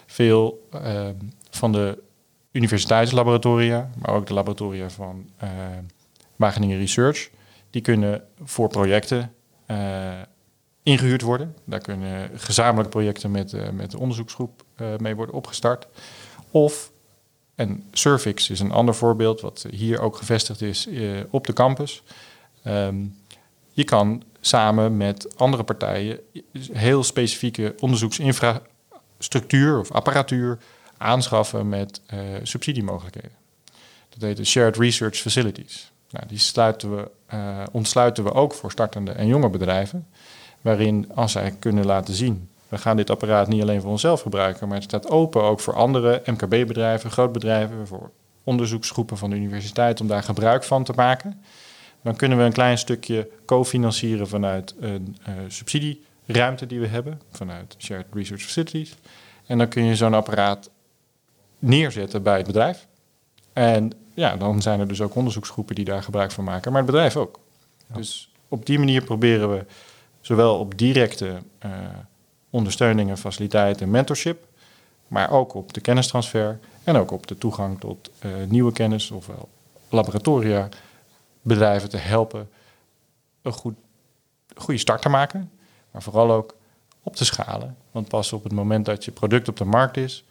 Veel 0.05 0.67
uh, 0.73 1.07
van 1.49 1.71
de 1.71 2.03
universiteitslaboratoria, 2.51 3.89
maar 3.97 4.13
ook 4.13 4.27
de 4.27 4.33
laboratoria 4.33 4.89
van 4.89 5.29
uh, 5.43 5.49
Wageningen 6.35 6.77
Research, 6.77 7.29
die 7.69 7.81
kunnen 7.81 8.23
voor 8.43 8.67
projecten 8.67 9.33
uh, 9.67 10.13
ingehuurd 10.83 11.21
worden. 11.21 11.55
Daar 11.63 11.79
kunnen 11.79 12.29
gezamenlijke 12.33 12.91
projecten 12.91 13.31
met, 13.31 13.53
uh, 13.53 13.69
met 13.69 13.91
de 13.91 13.99
onderzoeksgroep 13.99 14.63
mee 14.97 15.15
worden 15.15 15.35
opgestart. 15.35 15.87
Of, 16.51 16.91
en 17.55 17.83
Surfix 17.91 18.49
is 18.49 18.59
een 18.59 18.71
ander 18.71 18.95
voorbeeld, 18.95 19.41
wat 19.41 19.65
hier 19.69 19.99
ook 19.99 20.15
gevestigd 20.15 20.61
is 20.61 20.89
op 21.29 21.47
de 21.47 21.53
campus. 21.53 22.03
Um, 22.65 23.15
je 23.71 23.83
kan 23.83 24.23
samen 24.47 24.97
met 24.97 25.37
andere 25.37 25.63
partijen 25.63 26.19
heel 26.71 27.03
specifieke 27.03 27.75
onderzoeksinfrastructuur 27.79 29.79
of 29.79 29.91
apparatuur 29.91 30.57
aanschaffen 30.97 31.69
met 31.69 32.01
uh, 32.13 32.19
subsidiemogelijkheden. 32.43 33.31
Dat 34.09 34.21
heet 34.21 34.37
de 34.37 34.45
Shared 34.45 34.77
Research 34.77 35.17
Facilities. 35.17 35.91
Nou, 36.09 36.27
die 36.27 36.39
sluiten 36.39 36.95
we, 36.95 37.09
uh, 37.33 37.63
ontsluiten 37.71 38.23
we 38.23 38.33
ook 38.33 38.53
voor 38.53 38.71
startende 38.71 39.11
en 39.11 39.27
jonge 39.27 39.49
bedrijven, 39.49 40.07
waarin 40.61 41.11
als 41.15 41.31
zij 41.31 41.55
kunnen 41.59 41.85
laten 41.85 42.13
zien, 42.13 42.49
we 42.67 42.77
gaan 42.77 42.97
dit 42.97 43.09
apparaat 43.09 43.47
niet 43.47 43.61
alleen 43.61 43.81
voor 43.81 43.91
onszelf 43.91 44.21
gebruiken, 44.21 44.67
maar 44.67 44.77
het 44.77 44.85
staat 44.85 45.09
open 45.09 45.43
ook 45.43 45.59
voor 45.59 45.75
andere 45.75 46.21
MKB-bedrijven, 46.25 47.11
grootbedrijven, 47.11 47.87
voor 47.87 48.11
onderzoeksgroepen 48.43 49.17
van 49.17 49.29
de 49.29 49.35
universiteit 49.35 50.01
om 50.01 50.07
daar 50.07 50.23
gebruik 50.23 50.63
van 50.63 50.83
te 50.83 50.93
maken. 50.95 51.41
Dan 52.07 52.15
kunnen 52.15 52.37
we 52.37 52.43
een 52.43 52.51
klein 52.51 52.77
stukje 52.77 53.29
cofinancieren 53.45 54.27
vanuit 54.27 54.75
een 54.79 55.17
uh, 55.21 55.33
subsidieruimte 55.47 56.65
die 56.65 56.79
we 56.79 56.87
hebben, 56.87 57.21
vanuit 57.31 57.75
Shared 57.77 58.05
Research 58.13 58.41
Facilities. 58.41 58.95
En 59.45 59.57
dan 59.57 59.67
kun 59.67 59.83
je 59.83 59.95
zo'n 59.95 60.13
apparaat 60.13 60.69
neerzetten 61.59 62.23
bij 62.23 62.37
het 62.37 62.45
bedrijf. 62.45 62.87
En 63.53 63.91
ja, 64.13 64.35
dan 64.35 64.61
zijn 64.61 64.79
er 64.79 64.87
dus 64.87 65.01
ook 65.01 65.15
onderzoeksgroepen 65.15 65.75
die 65.75 65.85
daar 65.85 66.03
gebruik 66.03 66.31
van 66.31 66.43
maken, 66.43 66.71
maar 66.71 66.81
het 66.81 66.91
bedrijf 66.91 67.15
ook. 67.15 67.39
Dus 67.93 68.31
op 68.47 68.65
die 68.65 68.79
manier 68.79 69.03
proberen 69.03 69.51
we 69.51 69.65
zowel 70.21 70.59
op 70.59 70.77
directe 70.77 71.37
uh, 71.65 71.71
ondersteuning 72.49 73.09
en 73.09 73.17
faciliteit 73.17 73.81
en 73.81 73.91
mentorship, 73.91 74.45
maar 75.07 75.31
ook 75.31 75.53
op 75.53 75.73
de 75.73 75.81
kennistransfer 75.81 76.59
en 76.83 76.95
ook 76.95 77.11
op 77.11 77.27
de 77.27 77.37
toegang 77.37 77.79
tot 77.79 78.09
uh, 78.25 78.31
nieuwe 78.47 78.71
kennis, 78.71 79.11
ofwel 79.11 79.49
laboratoria, 79.89 80.69
bedrijven 81.47 81.89
te 81.89 81.97
helpen 81.97 82.49
een 83.41 83.51
goed, 83.51 83.75
goede 84.55 84.79
start 84.79 85.01
te 85.01 85.09
maken, 85.09 85.51
maar 85.91 86.01
vooral 86.01 86.31
ook 86.31 86.55
op 87.03 87.15
te 87.15 87.25
schalen. 87.25 87.77
Want 87.91 88.07
pas 88.07 88.33
op 88.33 88.43
het 88.43 88.53
moment 88.53 88.85
dat 88.85 89.05
je 89.05 89.11
product 89.11 89.47
op 89.47 89.57
de 89.57 89.65
markt 89.65 89.97
is, 89.97 90.23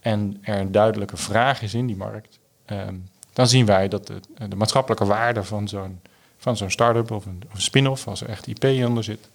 en 0.00 0.38
er 0.42 0.58
een 0.58 0.72
duidelijke 0.72 1.16
vraag 1.16 1.62
is 1.62 1.74
in 1.74 1.86
die 1.86 1.96
markt, 1.96 2.38
ehm, 2.64 2.94
dan 3.32 3.48
zien 3.48 3.66
wij 3.66 3.88
dat 3.88 4.06
de, 4.06 4.20
de 4.48 4.56
maatschappelijke 4.56 5.04
waarde 5.04 5.44
van 5.44 5.68
zo'n 5.68 6.00
van 6.40 6.56
zo'n 6.56 6.70
start-up 6.70 7.10
of 7.10 7.26
een, 7.26 7.42
of 7.46 7.54
een 7.54 7.60
spin-off, 7.60 8.06
als 8.06 8.20
er 8.20 8.28
echt 8.28 8.46
IP 8.46 8.64
onder 8.64 9.04
zit, 9.04 9.28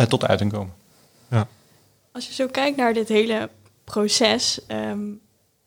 uh, 0.00 0.06
tot 0.06 0.24
uiting 0.24 0.52
komen. 0.52 0.74
Ja. 1.30 1.48
Als 2.12 2.26
je 2.26 2.32
zo 2.32 2.46
kijkt 2.46 2.76
naar 2.76 2.92
dit 2.92 3.08
hele 3.08 3.50
proces, 3.84 4.60
um, 4.68 5.20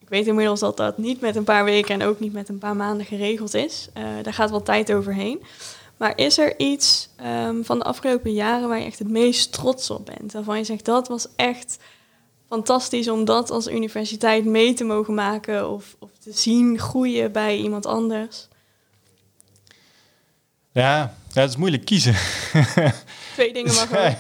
ik 0.06 0.12
weet 0.12 0.28
inmiddels 0.28 0.60
dat 0.60 0.78
dat 0.78 0.98
niet 0.98 1.22
met 1.22 1.36
een 1.36 1.44
paar 1.44 1.64
weken 1.64 2.02
en 2.02 2.08
ook 2.08 2.20
niet 2.20 2.34
met 2.34 2.50
een 2.50 2.58
paar 2.58 2.76
maanden 2.76 3.06
geregeld 3.06 3.54
is. 3.54 3.90
Uh, 3.98 4.04
daar 4.22 4.34
gaat 4.34 4.50
wel 4.50 4.64
tijd 4.64 4.94
overheen. 4.94 5.44
Maar 5.98 6.18
is 6.18 6.38
er 6.38 6.60
iets 6.60 7.10
um, 7.48 7.66
van 7.66 7.80
de 7.80 7.86
afgelopen 7.86 8.34
jaren 8.34 8.68
waar 8.68 8.80
je 8.80 8.86
echt 8.86 9.00
het 9.00 9.10
meest 9.10 9.52
trots 9.52 9.90
op 9.90 10.06
bent? 10.06 10.34
Waarvan 10.34 10.58
je 10.58 10.64
zegt 10.64 10.86
dat 10.86 11.08
was 11.08 11.28
echt 11.36 11.78
fantastisch 12.50 13.10
om 13.10 13.26
dat 13.26 13.52
als 13.52 13.68
universiteit 13.68 14.46
mee 14.46 14.74
te 14.74 14.84
mogen 14.84 15.14
maken 15.14 15.70
of, 15.70 15.96
of 16.00 16.10
te 16.20 16.32
zien 16.34 16.80
groeien 16.80 17.32
bij 17.32 17.58
iemand 17.58 17.86
anders. 17.86 18.48
Ja, 20.72 21.14
ja 21.34 21.42
het 21.42 21.50
is 21.50 21.56
moeilijk 21.56 21.86
kiezen. 21.86 22.16
Twee 23.34 23.54
dingen 23.54 23.74
mag 23.74 23.88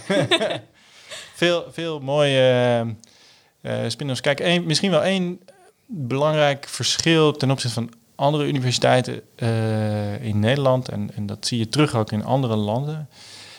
veel, 1.41 1.65
veel 1.71 1.99
mooie 1.99 2.95
uh, 3.61 3.79
spin-offs. 3.87 4.21
Kijk, 4.21 4.39
één, 4.39 4.65
misschien 4.65 4.91
wel 4.91 5.03
één 5.03 5.39
belangrijk 5.85 6.67
verschil 6.67 7.31
ten 7.31 7.51
opzichte 7.51 7.81
van 7.81 7.91
andere 8.15 8.47
universiteiten 8.47 9.21
uh, 9.37 10.23
in 10.23 10.39
Nederland, 10.39 10.89
en, 10.89 11.09
en 11.15 11.25
dat 11.25 11.47
zie 11.47 11.59
je 11.59 11.69
terug 11.69 11.95
ook 11.95 12.11
in 12.11 12.23
andere 12.23 12.55
landen, 12.55 13.09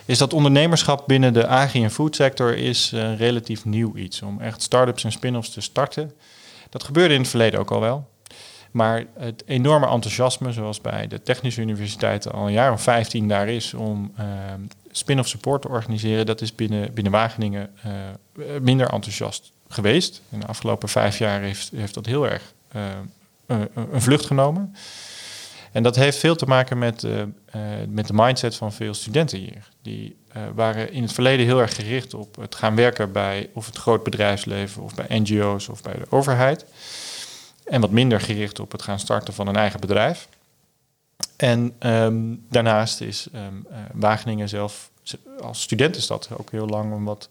is 0.05 0.19
dat 0.19 0.33
ondernemerschap 0.33 1.07
binnen 1.07 1.33
de 1.33 1.47
agri- 1.47 1.83
en 1.83 1.91
foodsector 1.91 2.57
is 2.57 2.93
uh, 2.93 3.19
relatief 3.19 3.65
nieuw 3.65 3.97
iets. 3.97 4.23
Om 4.23 4.41
echt 4.41 4.63
start-ups 4.63 5.05
en 5.05 5.13
spin-offs 5.13 5.51
te 5.51 5.61
starten. 5.61 6.13
Dat 6.71 6.85
gebeurde 6.85 7.15
in 7.15 7.21
het 7.21 7.29
verleden 7.29 7.61
ook 7.61 7.71
al 7.71 7.81
wel. 7.81 8.09
Maar 8.71 9.05
het 9.19 9.43
enorme 9.47 9.87
enthousiasme, 9.87 10.53
zoals 10.53 10.81
bij 10.81 11.07
de 11.07 11.23
technische 11.23 11.61
universiteiten 11.61 12.33
al 12.33 12.47
een 12.47 12.53
jaar 12.53 12.73
of 12.73 12.83
15 12.83 13.29
daar 13.29 13.49
is 13.49 13.75
om 13.75 14.13
uh, 14.19 14.25
spin-off 14.91 15.29
support 15.29 15.63
te 15.63 15.69
organiseren, 15.69 16.27
dat 16.27 16.41
is 16.41 16.55
binnen, 16.55 16.95
binnen 16.95 17.13
Wageningen 17.13 17.71
minder 18.61 18.89
enthousiast 18.89 19.53
geweest. 19.69 20.23
In 20.29 20.41
de 20.41 20.47
afgelopen 20.47 20.89
vijf 20.89 21.19
jaar 21.19 21.41
heeft, 21.41 21.71
heeft 21.75 21.95
dat 21.95 22.07
heel 22.07 22.29
erg 22.29 22.55
een 23.47 24.03
vlucht 24.03 24.27
genomen. 24.27 24.75
En 25.73 25.83
dat 25.83 25.97
heeft 25.97 26.19
veel 26.19 26.37
te 26.37 26.47
maken 26.47 26.79
met, 26.79 27.03
uh, 27.03 27.19
uh, 27.19 27.25
met 27.89 28.07
de 28.07 28.13
mindset 28.13 28.57
van 28.57 28.73
veel 28.73 28.95
studenten 28.95 29.39
hier. 29.39 29.69
Die 29.83 30.17
waren 30.55 30.93
in 30.93 31.03
het 31.03 31.13
verleden 31.13 31.47
heel 31.47 31.61
erg 31.61 31.75
gericht 31.75 32.15
op 32.15 32.37
het 32.37 32.55
gaan 32.55 32.77
werken 32.77 33.13
bij 33.13 33.51
of 33.53 33.67
het 33.67 33.77
groot 33.77 34.03
bedrijfsleven 34.03 34.83
of 34.83 34.95
bij 34.95 35.19
NGO's 35.19 35.69
of 35.69 35.83
bij 35.83 35.95
de 35.95 36.07
overheid. 36.09 36.65
En 37.65 37.81
wat 37.81 37.91
minder 37.91 38.21
gericht 38.21 38.61
op 38.61 38.73
het 38.73 38.83
gaan 38.83 38.99
starten 38.99 39.35
van 39.35 39.47
een 39.47 39.57
eigen 39.57 39.81
bedrijf. 39.81 40.29
En 41.37 41.75
um, 41.79 42.45
daarnaast 42.51 43.01
is 43.01 43.29
um, 43.35 43.67
Wageningen 43.93 44.49
zelf 44.49 44.91
als 45.41 45.63
student 45.63 45.97
is 45.97 46.07
dat 46.07 46.29
ook 46.37 46.51
heel 46.51 46.67
lang 46.67 46.93
een 46.93 47.05
wat, 47.05 47.29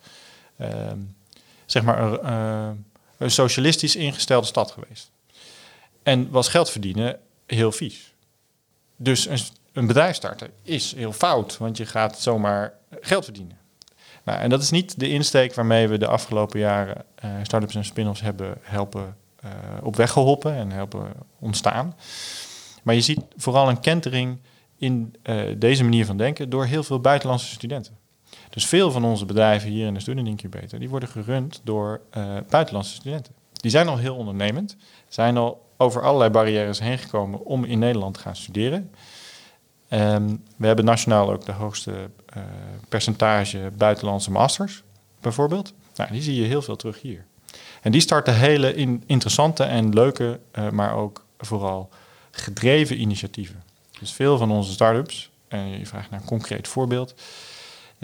ehm, 0.57 0.97
zeg 1.65 1.83
maar, 1.83 2.01
een, 2.01 2.19
eh, 2.19 2.69
een 3.17 3.31
socialistisch 3.31 3.95
ingestelde 3.95 4.47
stad 4.47 4.71
geweest. 4.71 5.11
En 6.03 6.29
was 6.29 6.47
geld 6.47 6.69
verdienen 6.69 7.19
heel 7.45 7.71
vies. 7.71 8.13
Dus 8.95 9.27
een, 9.27 9.39
een 9.73 9.87
bedrijf 9.87 10.15
starten 10.15 10.49
is 10.63 10.93
heel 10.95 11.13
fout, 11.13 11.57
want 11.57 11.77
je 11.77 11.85
gaat 11.85 12.19
zomaar 12.19 12.73
geld 13.01 13.23
verdienen. 13.23 13.57
Nou, 14.23 14.39
en 14.39 14.49
dat 14.49 14.61
is 14.61 14.69
niet 14.69 14.99
de 14.99 15.09
insteek 15.09 15.53
waarmee 15.53 15.87
we 15.87 15.97
de 15.97 16.07
afgelopen 16.07 16.59
jaren 16.59 17.05
uh, 17.25 17.31
start-ups 17.43 17.75
en 17.75 17.85
spin-offs 17.85 18.21
hebben 18.21 18.57
helpen 18.61 19.17
uh, 19.45 19.51
op 19.83 19.95
weg 19.95 20.11
geholpen 20.11 20.53
en 20.53 20.71
helpen 20.71 21.11
ontstaan. 21.39 21.95
Maar 22.83 22.95
je 22.95 23.01
ziet 23.01 23.21
vooral 23.35 23.69
een 23.69 23.79
kentering 23.79 24.39
in 24.77 25.15
deze 25.57 25.83
manier 25.83 26.05
van 26.05 26.17
denken 26.17 26.49
door 26.49 26.65
heel 26.65 26.83
veel 26.83 26.99
buitenlandse 26.99 27.47
studenten. 27.53 27.97
Dus 28.55 28.65
veel 28.65 28.91
van 28.91 29.03
onze 29.03 29.25
bedrijven 29.25 29.69
hier 29.69 29.87
in 29.87 29.93
de 29.93 29.99
Student 29.99 30.27
Incubator, 30.27 30.79
die 30.79 30.89
worden 30.89 31.09
gerund 31.09 31.61
door 31.63 32.01
buitenlandse 32.49 32.93
studenten. 32.93 33.33
Die 33.51 33.71
zijn 33.71 33.87
al 33.87 33.97
heel 33.97 34.15
ondernemend, 34.15 34.75
zijn 35.07 35.37
al 35.37 35.65
over 35.77 36.01
allerlei 36.01 36.29
barrières 36.29 36.79
heen 36.79 36.97
gekomen 36.97 37.45
om 37.45 37.63
in 37.63 37.79
Nederland 37.79 38.13
te 38.13 38.19
gaan 38.19 38.35
studeren. 38.35 38.91
Um, 39.89 40.43
we 40.57 40.67
hebben 40.67 40.85
nationaal 40.85 41.31
ook 41.31 41.45
de 41.45 41.51
hoogste 41.51 41.91
uh, 41.91 42.43
percentage 42.89 43.71
buitenlandse 43.77 44.31
masters, 44.31 44.83
bijvoorbeeld. 45.21 45.73
Nou, 45.95 46.11
die 46.11 46.21
zie 46.21 46.41
je 46.41 46.47
heel 46.47 46.61
veel 46.61 46.75
terug 46.75 47.01
hier. 47.01 47.25
En 47.81 47.91
die 47.91 48.01
starten 48.01 48.35
hele 48.35 48.73
in, 48.73 49.03
interessante 49.05 49.63
en 49.63 49.93
leuke, 49.93 50.39
uh, 50.53 50.69
maar 50.69 50.95
ook 50.95 51.25
vooral 51.37 51.89
gedreven 52.31 53.01
initiatieven. 53.01 53.63
Dus 53.99 54.11
veel 54.11 54.37
van 54.37 54.51
onze 54.51 54.71
start-ups, 54.71 55.29
en 55.47 55.79
je 55.79 55.85
vraagt 55.85 56.09
naar 56.09 56.19
een 56.19 56.25
concreet 56.25 56.67
voorbeeld, 56.67 57.15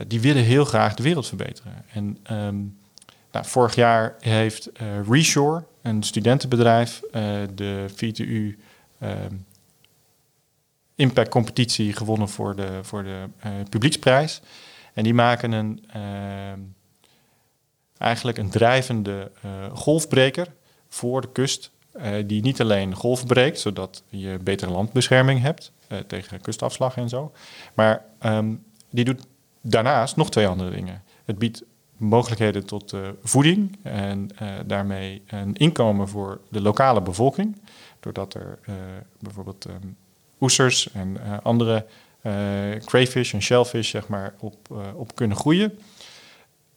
die 0.08 0.22
willen 0.22 0.44
heel 0.44 0.66
graag 0.66 0.94
de 0.94 1.04
wereld 1.04 1.28
verbeteren. 1.28 1.86
En 1.94 2.18
um, 2.32 2.80
nou, 3.32 3.46
vorig 3.46 3.76
jaar 3.76 4.16
heeft 4.20 4.70
uh, 4.82 4.88
Reshore, 5.10 5.64
een 5.82 6.04
studentenbedrijf, 6.04 7.02
de 7.56 7.86
VTU 7.96 8.60
um, 9.04 9.46
impact 10.96 11.30
competitie 11.30 11.94
gewonnen 11.94 12.30
voor 12.30 12.56
de, 12.56 12.80
voor 12.82 13.04
de 13.04 13.24
uh, 13.46 13.52
publieksprijs. 13.70 14.42
En 14.94 15.04
die 15.04 15.14
maken 15.14 15.52
een, 15.52 15.84
uh, 15.96 16.02
eigenlijk 17.98 18.38
een 18.38 18.50
drijvende 18.50 19.32
golfbreker 19.74 20.48
voor 20.90 21.22
de 21.22 21.32
kust. 21.32 21.72
die 22.26 22.42
niet 22.42 22.62
alleen 22.62 22.96
golf 22.96 23.26
breekt, 23.26 23.60
zodat 23.60 24.04
je 24.10 24.40
betere 24.44 24.72
landbescherming 24.72 25.42
hebt 25.42 25.72
tegen 26.08 26.42
kustafslag 26.42 26.96
en 26.96 27.10
zo. 27.10 27.32
Maar 27.74 28.06
die 28.90 29.06
doet 29.06 29.26
daarnaast 29.62 30.16
nog 30.16 30.32
twee 30.32 30.48
andere 30.48 30.70
dingen. 30.70 31.04
Het 31.26 31.38
biedt 31.40 31.64
mogelijkheden 31.98 32.66
tot 32.66 32.94
voeding 33.24 33.78
en 33.84 34.30
daarmee 34.66 35.22
een 35.28 35.56
inkomen 35.56 36.08
voor 36.08 36.42
de 36.50 36.62
lokale 36.62 37.02
bevolking. 37.02 37.62
Doordat 38.00 38.34
er 38.34 38.60
bijvoorbeeld 39.20 39.66
um, 39.66 39.98
oesters 40.40 40.92
en 40.92 41.42
andere 41.44 41.86
crayfish 42.86 43.34
en 43.34 43.42
shellfish 43.42 43.90
zeg 43.90 44.08
maar, 44.08 44.34
op, 44.40 44.84
op 44.96 45.16
kunnen 45.16 45.38
groeien. 45.38 45.80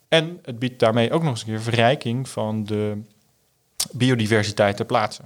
En 0.08 0.38
het 0.42 0.58
biedt 0.58 0.78
daarmee 0.78 1.12
ook 1.12 1.22
nog 1.22 1.30
eens 1.30 1.40
een 1.40 1.46
keer 1.46 1.62
verrijking 1.62 2.28
van 2.28 2.64
de 2.64 3.02
biodiversiteit 3.92 4.76
ter 4.76 4.86
plaatse. 4.86 5.22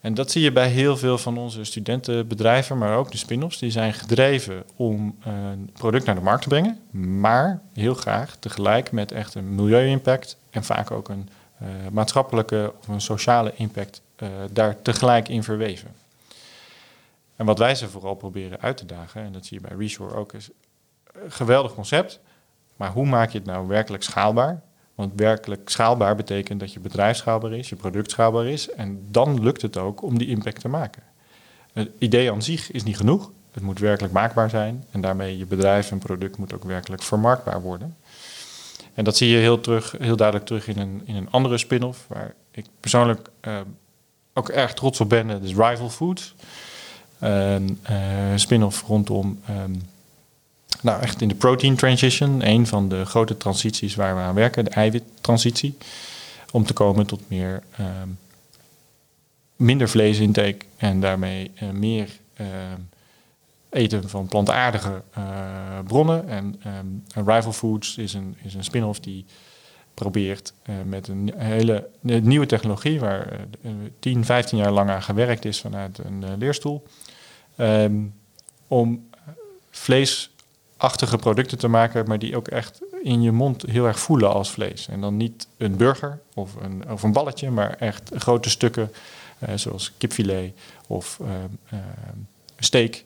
En 0.00 0.14
dat 0.14 0.30
zie 0.30 0.42
je 0.42 0.52
bij 0.52 0.68
heel 0.68 0.96
veel 0.96 1.18
van 1.18 1.38
onze 1.38 1.64
studentenbedrijven, 1.64 2.78
maar 2.78 2.96
ook 2.96 3.10
de 3.10 3.16
spin-offs. 3.16 3.58
Die 3.58 3.70
zijn 3.70 3.92
gedreven 3.92 4.64
om 4.76 5.18
een 5.22 5.70
product 5.72 6.06
naar 6.06 6.14
de 6.14 6.20
markt 6.20 6.42
te 6.42 6.48
brengen, 6.48 6.80
maar 7.20 7.60
heel 7.72 7.94
graag 7.94 8.36
tegelijk 8.36 8.92
met 8.92 9.12
echt 9.12 9.34
een 9.34 9.54
milieu-impact 9.54 10.36
en 10.50 10.64
vaak 10.64 10.90
ook 10.90 11.08
een 11.08 11.28
uh, 11.62 11.68
maatschappelijke 11.92 12.72
of 12.78 12.88
een 12.88 13.00
sociale 13.00 13.52
impact 13.56 14.00
uh, 14.18 14.28
daar 14.50 14.82
tegelijk 14.82 15.28
in 15.28 15.42
verweven. 15.42 15.94
En 17.36 17.46
wat 17.46 17.58
wij 17.58 17.74
ze 17.74 17.88
vooral 17.88 18.14
proberen 18.14 18.60
uit 18.60 18.76
te 18.76 18.86
dagen, 18.86 19.22
en 19.22 19.32
dat 19.32 19.46
zie 19.46 19.60
je 19.60 19.68
bij 19.68 19.76
Reshore 19.78 20.14
ook, 20.14 20.32
is 20.32 20.48
een 21.12 21.32
geweldig 21.32 21.74
concept. 21.74 22.20
Maar 22.76 22.90
hoe 22.90 23.06
maak 23.06 23.30
je 23.30 23.38
het 23.38 23.46
nou 23.46 23.66
werkelijk 23.66 24.02
schaalbaar? 24.02 24.62
Want 25.00 25.12
werkelijk 25.16 25.68
schaalbaar 25.68 26.16
betekent 26.16 26.60
dat 26.60 26.72
je 26.72 26.80
bedrijf 26.80 27.16
schaalbaar 27.16 27.52
is, 27.52 27.68
je 27.68 27.76
product 27.76 28.10
schaalbaar 28.10 28.46
is. 28.46 28.70
En 28.70 29.06
dan 29.10 29.42
lukt 29.42 29.62
het 29.62 29.76
ook 29.76 30.02
om 30.02 30.18
die 30.18 30.28
impact 30.28 30.60
te 30.60 30.68
maken. 30.68 31.02
Het 31.72 31.90
idee 31.98 32.32
aan 32.32 32.42
zich 32.42 32.70
is 32.70 32.82
niet 32.82 32.96
genoeg. 32.96 33.30
Het 33.52 33.62
moet 33.62 33.78
werkelijk 33.78 34.12
maakbaar 34.12 34.50
zijn. 34.50 34.84
En 34.90 35.00
daarmee 35.00 35.38
je 35.38 35.46
bedrijf 35.46 35.90
en 35.90 35.98
product 35.98 36.36
moet 36.36 36.54
ook 36.54 36.64
werkelijk 36.64 37.02
vermarktbaar 37.02 37.62
worden. 37.62 37.96
En 38.94 39.04
dat 39.04 39.16
zie 39.16 39.28
je 39.28 39.38
heel, 39.38 39.60
terug, 39.60 39.94
heel 39.98 40.16
duidelijk 40.16 40.46
terug 40.46 40.68
in 40.68 40.78
een, 40.78 41.02
in 41.04 41.16
een 41.16 41.30
andere 41.30 41.58
spin-off, 41.58 42.04
waar 42.08 42.34
ik 42.50 42.66
persoonlijk 42.80 43.28
uh, 43.42 43.60
ook 44.32 44.48
erg 44.48 44.74
trots 44.74 45.00
op 45.00 45.08
ben. 45.08 45.28
Dat 45.28 45.42
is 45.42 45.54
Rival 45.54 45.90
Foods 45.90 46.34
een 47.18 47.80
uh, 47.90 47.96
spin-off 48.34 48.82
rondom, 48.86 49.40
um, 49.50 49.82
nou 50.82 51.00
echt 51.00 51.20
in 51.20 51.28
de 51.28 51.34
protein 51.34 51.76
transition, 51.76 52.46
een 52.46 52.66
van 52.66 52.88
de 52.88 53.04
grote 53.04 53.36
transities 53.36 53.94
waar 53.94 54.14
we 54.14 54.20
aan 54.20 54.34
werken, 54.34 54.64
de 54.64 54.70
eiwittransitie, 54.70 55.76
om 56.52 56.64
te 56.64 56.72
komen 56.72 57.06
tot 57.06 57.20
meer, 57.28 57.62
um, 57.80 58.18
minder 59.56 59.88
vleesintake 59.88 60.58
en 60.76 61.00
daarmee 61.00 61.50
uh, 61.62 61.70
meer 61.70 62.08
uh, 62.40 62.46
eten 63.70 64.08
van 64.08 64.26
plantaardige 64.26 65.02
uh, 65.18 65.24
bronnen. 65.86 66.28
En 66.28 66.62
um, 66.66 67.04
Rival 67.26 67.52
Foods 67.52 67.96
is 67.96 68.14
een, 68.14 68.36
is 68.42 68.54
een 68.54 68.64
spin-off 68.64 69.00
die 69.00 69.24
probeert 69.94 70.52
uh, 70.66 70.74
met 70.84 71.08
een 71.08 71.32
hele 71.36 71.88
nieuwe 72.00 72.46
technologie, 72.46 73.00
waar 73.00 73.40
uh, 73.62 73.72
10, 73.98 74.24
15 74.24 74.58
jaar 74.58 74.72
lang 74.72 74.90
aan 74.90 75.02
gewerkt 75.02 75.44
is 75.44 75.60
vanuit 75.60 75.98
een 75.98 76.24
leerstoel, 76.38 76.86
om 78.68 79.08
vleesachtige 80.80 81.16
producten 81.16 81.58
te 81.58 81.68
maken, 81.68 82.06
maar 82.06 82.18
die 82.18 82.36
ook 82.36 82.48
echt 82.48 82.80
in 83.02 83.22
je 83.22 83.32
mond 83.32 83.62
heel 83.62 83.86
erg 83.86 83.98
voelen 83.98 84.32
als 84.32 84.50
vlees. 84.50 84.88
En 84.88 85.00
dan 85.00 85.16
niet 85.16 85.48
een 85.56 85.76
burger 85.76 86.20
of 86.34 86.54
een, 86.54 86.90
of 86.90 87.02
een 87.02 87.12
balletje, 87.12 87.50
maar 87.50 87.76
echt 87.78 88.10
grote 88.14 88.50
stukken, 88.50 88.92
uh, 89.38 89.48
zoals 89.54 89.92
kipfilet 89.98 90.52
of 90.86 91.18
uh, 91.22 91.78
steak. 92.58 93.04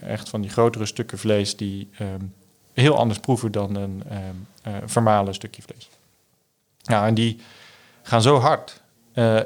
echt 0.00 0.28
van 0.28 0.40
die 0.40 0.50
grotere 0.50 0.86
stukken 0.86 1.18
vlees 1.18 1.56
die 1.56 1.88
um, 2.00 2.34
heel 2.72 2.96
anders 2.96 3.18
proeven 3.18 3.52
dan 3.52 3.74
een 3.74 4.02
vermalen 4.84 5.34
stukje 5.34 5.62
vlees. 5.62 5.88
Nou, 6.84 7.06
en 7.06 7.14
die 7.14 7.40
gaan 8.02 8.22
zo 8.22 8.38
hard 8.38 8.80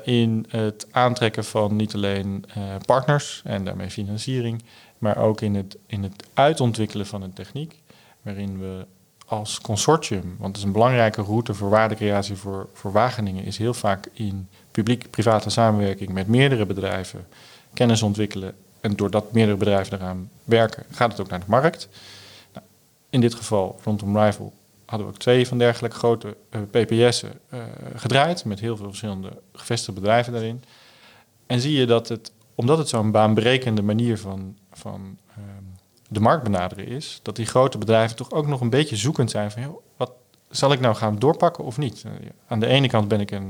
in 0.05 0.47
het 0.49 0.87
aantrekken 0.91 1.45
van 1.45 1.77
niet 1.77 1.95
alleen 1.95 2.45
partners 2.87 3.43
en 3.45 3.65
daarmee 3.65 3.91
financiering, 3.91 4.63
maar 5.05 5.17
ook 5.17 5.41
in 5.41 5.55
het, 5.55 5.77
in 5.87 6.03
het 6.03 6.27
uitontwikkelen 6.35 7.07
van 7.07 7.23
een 7.23 7.33
techniek, 7.33 7.83
waarin 8.23 8.59
we 8.59 8.87
als 9.27 9.61
consortium, 9.61 10.35
want 10.39 10.49
het 10.49 10.57
is 10.57 10.63
een 10.63 10.73
belangrijke 10.73 11.23
route 11.23 11.55
voor 11.55 11.71
waardecreatie 11.71 12.37
voor, 12.37 12.69
voor 12.73 12.93
Wageningen, 12.93 13.45
is 13.45 13.59
heel 13.59 13.75
vaak 13.75 14.09
in 14.13 14.49
publiek-private 14.71 15.51
samenwerking 15.51 16.11
met 16.11 16.27
meerdere 16.27 16.67
bedrijven 16.67 17.27
kennis 17.73 18.03
ontwikkelen. 18.03 18.55
En 18.81 18.97
doordat 18.97 19.33
meerdere 19.33 19.57
bedrijven 19.57 19.99
eraan 19.99 20.31
werken, 20.45 20.85
gaat 20.91 21.11
het 21.11 21.21
ook 21.21 21.29
naar 21.29 21.41
de 21.41 21.47
markt. 21.49 21.89
Nou, 22.53 22.67
in 23.11 23.21
dit 23.21 23.35
geval 23.35 23.81
rondom 23.85 24.19
Rival 24.19 24.53
hadden 24.85 25.07
we 25.07 25.13
ook 25.13 25.21
twee 25.21 25.49
van 25.49 25.59
dergelijke 25.59 25.97
grote 25.97 26.37
uh, 26.51 26.61
PPS'en 26.71 27.33
uh, 27.55 27.61
gedraaid, 27.95 28.45
met 28.45 28.61
heel 28.61 28.77
veel 28.77 28.87
verschillende 28.87 29.29
gevestigde 29.53 30.01
bedrijven 30.01 30.33
daarin. 30.33 30.65
En 31.47 31.61
zie 31.61 31.73
je 31.73 31.87
dat 31.87 32.09
het, 32.09 32.33
omdat 32.55 32.79
het 32.79 32.89
zo'n 32.89 33.11
baanbrekende 33.11 33.83
manier 33.83 34.19
van, 34.19 34.57
van 34.77 35.19
um, 35.39 35.75
de 36.09 36.21
markt 36.21 36.45
benaderen 36.45 36.87
is, 36.87 37.21
dat 37.23 37.37
die 37.37 37.47
grote 37.47 37.79
bedrijven 37.79 38.17
toch 38.17 38.31
ook 38.31 38.47
nog 38.47 38.61
een 38.61 38.71
beetje 38.71 38.97
zoekend 38.97 39.31
zijn 39.31 39.51
van, 39.51 39.79
wat 39.97 40.13
zal 40.51 40.73
ik 40.73 40.81
nou 40.81 40.95
gaan 40.95 41.19
doorpakken 41.19 41.65
of 41.65 41.79
niet? 41.79 42.03
Uh, 42.07 42.13
aan 42.47 42.61
de 42.61 42.67
ene 42.67 42.89
kant 42.89 43.09
ben 43.09 43.21
ik 43.21 43.31
een, 43.31 43.47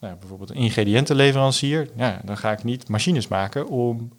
nou, 0.00 0.14
bijvoorbeeld 0.16 0.50
een 0.50 0.56
ingrediëntenleverancier, 0.56 1.90
ja, 1.96 2.20
dan 2.24 2.36
ga 2.36 2.52
ik 2.52 2.64
niet 2.64 2.88
machines 2.88 3.28
maken 3.28 3.68
om 3.68 4.12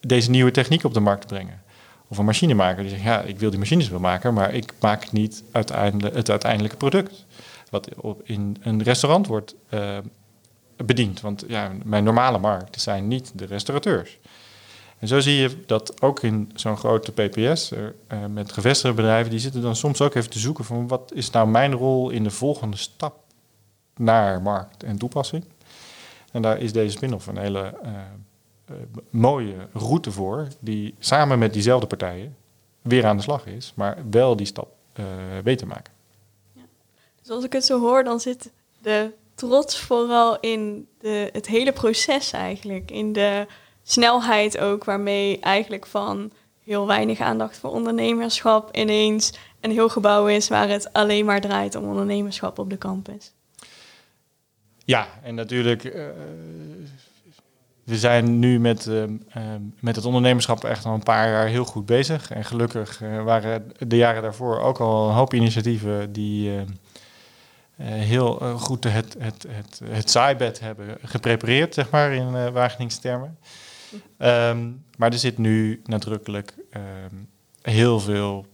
deze 0.00 0.30
nieuwe 0.30 0.50
techniek 0.50 0.84
op 0.84 0.94
de 0.94 1.00
markt 1.00 1.20
te 1.20 1.34
brengen. 1.34 1.62
Of 2.08 2.18
een 2.18 2.24
machinemaker 2.24 2.82
die 2.82 2.90
zegt, 2.90 3.02
ja, 3.02 3.20
ik 3.20 3.38
wil 3.38 3.50
die 3.50 3.58
machines 3.58 3.88
wel 3.88 4.00
maken, 4.00 4.34
maar 4.34 4.54
ik 4.54 4.72
maak 4.80 5.12
niet 5.12 5.42
uiteindelijk 5.52 6.14
het 6.14 6.30
uiteindelijke 6.30 6.76
product. 6.76 7.24
Wat 7.70 7.88
in 8.22 8.56
een 8.60 8.82
restaurant 8.82 9.26
wordt 9.26 9.54
bediend. 10.76 11.20
Want 11.20 11.44
ja, 11.48 11.72
mijn 11.84 12.04
normale 12.04 12.38
markt 12.38 12.80
zijn 12.80 13.08
niet 13.08 13.32
de 13.34 13.44
restaurateurs. 13.44 14.18
En 14.98 15.08
zo 15.08 15.20
zie 15.20 15.36
je 15.36 15.64
dat 15.66 16.02
ook 16.02 16.22
in 16.22 16.50
zo'n 16.54 16.76
grote 16.76 17.12
PPS, 17.12 17.72
uh, 17.72 17.78
met 18.26 18.52
gevestigde 18.52 18.96
bedrijven, 18.96 19.30
die 19.30 19.40
zitten 19.40 19.62
dan 19.62 19.76
soms 19.76 20.00
ook 20.00 20.14
even 20.14 20.30
te 20.30 20.38
zoeken 20.38 20.64
van 20.64 20.88
wat 20.88 21.12
is 21.14 21.30
nou 21.30 21.48
mijn 21.48 21.72
rol 21.72 22.10
in 22.10 22.22
de 22.22 22.30
volgende 22.30 22.76
stap 22.76 23.18
naar 23.96 24.42
markt 24.42 24.82
en 24.82 24.98
toepassing. 24.98 25.44
En 26.32 26.42
daar 26.42 26.58
is 26.58 26.72
deze 26.72 26.96
spin-off 26.96 27.26
een 27.26 27.38
hele 27.38 27.74
uh, 27.84 28.76
mooie 29.10 29.68
route 29.72 30.10
voor, 30.10 30.48
die 30.58 30.94
samen 30.98 31.38
met 31.38 31.52
diezelfde 31.52 31.86
partijen 31.86 32.36
weer 32.82 33.06
aan 33.06 33.16
de 33.16 33.22
slag 33.22 33.46
is, 33.46 33.72
maar 33.76 33.98
wel 34.10 34.36
die 34.36 34.46
stap 34.46 34.68
te 35.42 35.66
maken. 35.66 35.92
Dus 37.22 37.34
als 37.34 37.44
ik 37.44 37.52
het 37.52 37.64
zo 37.64 37.80
hoor, 37.80 38.04
dan 38.04 38.20
zit 38.20 38.50
de 38.82 39.12
trots 39.34 39.80
vooral 39.80 40.40
in 40.40 40.88
de, 41.00 41.28
het 41.32 41.46
hele 41.46 41.72
proces 41.72 42.32
eigenlijk. 42.32 42.90
In 42.90 43.12
de 43.12 43.46
snelheid 43.88 44.58
ook, 44.58 44.84
waarmee 44.84 45.40
eigenlijk 45.40 45.86
van 45.86 46.30
heel 46.64 46.86
weinig 46.86 47.20
aandacht 47.20 47.58
voor 47.58 47.70
ondernemerschap 47.70 48.76
ineens 48.76 49.32
een 49.60 49.70
heel 49.70 49.88
gebouw 49.88 50.26
is 50.26 50.48
waar 50.48 50.68
het 50.68 50.92
alleen 50.92 51.24
maar 51.24 51.40
draait 51.40 51.74
om 51.74 51.84
ondernemerschap 51.84 52.58
op 52.58 52.70
de 52.70 52.78
campus. 52.78 53.32
Ja, 54.84 55.08
en 55.22 55.34
natuurlijk, 55.34 55.84
uh, 55.84 56.04
we 57.84 57.98
zijn 57.98 58.38
nu 58.38 58.60
met, 58.60 58.86
uh, 58.86 59.04
met 59.80 59.96
het 59.96 60.04
ondernemerschap 60.04 60.64
echt 60.64 60.84
al 60.84 60.94
een 60.94 61.02
paar 61.02 61.28
jaar 61.28 61.46
heel 61.46 61.64
goed 61.64 61.86
bezig. 61.86 62.30
En 62.30 62.44
gelukkig 62.44 62.98
waren 63.24 63.72
de 63.78 63.96
jaren 63.96 64.22
daarvoor 64.22 64.60
ook 64.60 64.78
al 64.78 65.08
een 65.08 65.14
hoop 65.14 65.34
initiatieven 65.34 66.12
die 66.12 66.64
heel 67.82 68.34
goed 68.58 68.84
het, 68.84 69.16
het, 69.18 69.46
het, 69.48 69.80
het 69.84 70.10
zaaibed 70.10 70.60
hebben 70.60 70.98
geprepareerd, 71.02 71.74
zeg 71.74 71.90
maar, 71.90 72.12
in 72.12 72.32
uh, 72.34 72.48
Wageningstermen. 72.48 73.38
Um, 74.18 74.84
maar 74.96 75.12
er 75.12 75.18
zit 75.18 75.38
nu 75.38 75.82
nadrukkelijk 75.84 76.54
um, 76.74 77.28
heel 77.62 78.00
veel 78.00 78.46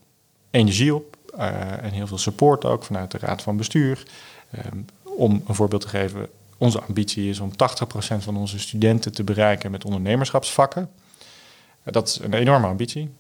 energie 0.51 0.95
op 0.95 1.17
uh, 1.37 1.85
en 1.85 1.91
heel 1.91 2.07
veel 2.07 2.19
support 2.19 2.65
ook 2.65 2.85
vanuit 2.85 3.11
de 3.11 3.19
Raad 3.19 3.43
van 3.43 3.57
Bestuur. 3.57 4.03
Um, 4.73 4.85
om 5.03 5.43
een 5.47 5.55
voorbeeld 5.55 5.83
te 5.83 5.89
geven, 5.89 6.29
onze 6.59 6.81
ambitie 6.81 7.29
is 7.29 7.41
om 7.41 7.51
80% 7.51 7.55
van 8.19 8.37
onze 8.37 8.59
studenten 8.59 9.13
te 9.13 9.25
bereiken 9.25 9.71
met 9.71 9.85
ondernemerschapsvakken. 9.85 10.91
Dat 11.85 12.09
is 12.09 12.19
een 12.19 12.35
enorme 12.35 12.67
ambitie. 12.67 13.11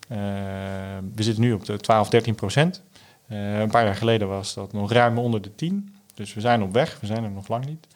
We 1.15 1.23
zitten 1.23 1.43
nu 1.43 1.53
op 1.53 1.65
de 1.65 1.77
12, 1.77 2.09
13 2.09 2.35
procent. 2.35 2.83
Een 3.29 3.71
paar 3.71 3.85
jaar 3.85 3.95
geleden 3.95 4.29
was 4.29 4.55
dat 4.55 4.73
nog 4.73 4.93
ruim 4.93 5.19
onder 5.19 5.43
de 5.43 5.55
10. 5.55 5.95
Dus 6.15 6.35
we 6.35 6.41
zijn 6.41 6.63
op 6.63 6.73
weg, 6.73 7.01
we 7.01 7.07
zijn 7.07 7.25
er 7.25 7.31
nog 7.31 7.49
lang 7.49 7.67
niet. 7.67 7.87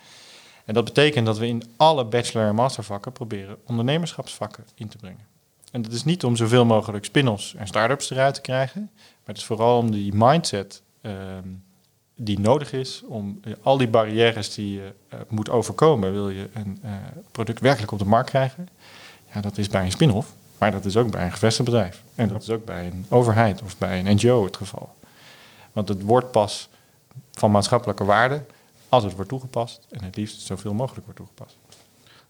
En 0.67 0.75
dat 0.75 0.85
betekent 0.85 1.27
dat 1.27 1.39
we 1.39 1.47
in 1.47 1.63
alle 1.77 2.05
bachelor- 2.05 2.49
en 2.49 2.55
mastervakken 2.55 3.13
proberen 3.13 3.57
ondernemerschapsvakken 3.67 4.65
in 4.75 4.89
te 4.89 4.97
brengen. 4.97 5.27
En 5.73 5.83
dat 5.83 5.93
is 5.93 6.05
niet 6.05 6.25
om 6.25 6.37
zoveel 6.37 6.65
mogelijk 6.65 7.05
spin-offs 7.05 7.55
en 7.55 7.67
start-ups 7.67 8.11
eruit 8.11 8.35
te 8.35 8.41
krijgen, 8.41 8.91
maar 8.95 9.25
het 9.25 9.37
is 9.37 9.45
vooral 9.45 9.79
om 9.79 9.91
die 9.91 10.15
mindset 10.15 10.83
uh, 11.03 11.13
die 12.17 12.41
nodig 12.41 12.73
is 12.73 13.03
om 13.07 13.41
uh, 13.45 13.55
al 13.63 13.77
die 13.77 13.89
barrières 13.89 14.55
die 14.55 14.73
je 14.73 14.93
uh, 15.15 15.21
moet 15.29 15.51
overkomen, 15.51 16.13
wil 16.13 16.29
je 16.29 16.49
een 16.53 16.81
uh, 16.85 16.91
product 17.31 17.61
werkelijk 17.61 17.93
op 17.93 17.99
de 17.99 18.05
markt 18.05 18.29
krijgen. 18.29 18.69
Ja, 19.35 19.41
dat 19.41 19.59
is 19.59 19.69
bij 19.69 19.85
een 19.85 19.91
spin-off, 19.91 20.33
maar 20.59 20.71
dat 20.71 20.85
is 20.85 20.97
ook 20.97 21.11
bij 21.11 21.25
een 21.25 21.33
gevestigd 21.33 21.69
bedrijf. 21.69 22.03
En 22.15 22.29
dat 22.29 22.43
is 22.43 22.51
ook 22.51 22.65
bij 22.65 22.87
een 22.87 23.07
overheid 23.09 23.63
of 23.63 23.79
bij 23.79 23.99
een 23.99 24.15
NGO 24.15 24.45
het 24.45 24.57
geval. 24.57 24.95
Want 25.73 25.89
het 25.89 26.03
wordt 26.03 26.31
pas 26.31 26.69
van 27.33 27.51
maatschappelijke 27.51 28.05
waarde 28.05 28.43
als 28.89 29.05
het 29.05 29.15
wordt 29.15 29.29
toegepast 29.29 29.87
en 29.91 30.05
het 30.05 30.17
liefst 30.17 30.41
zoveel 30.41 30.75
mogelijk 30.75 31.05
wordt 31.05 31.19
toegepast. 31.19 31.57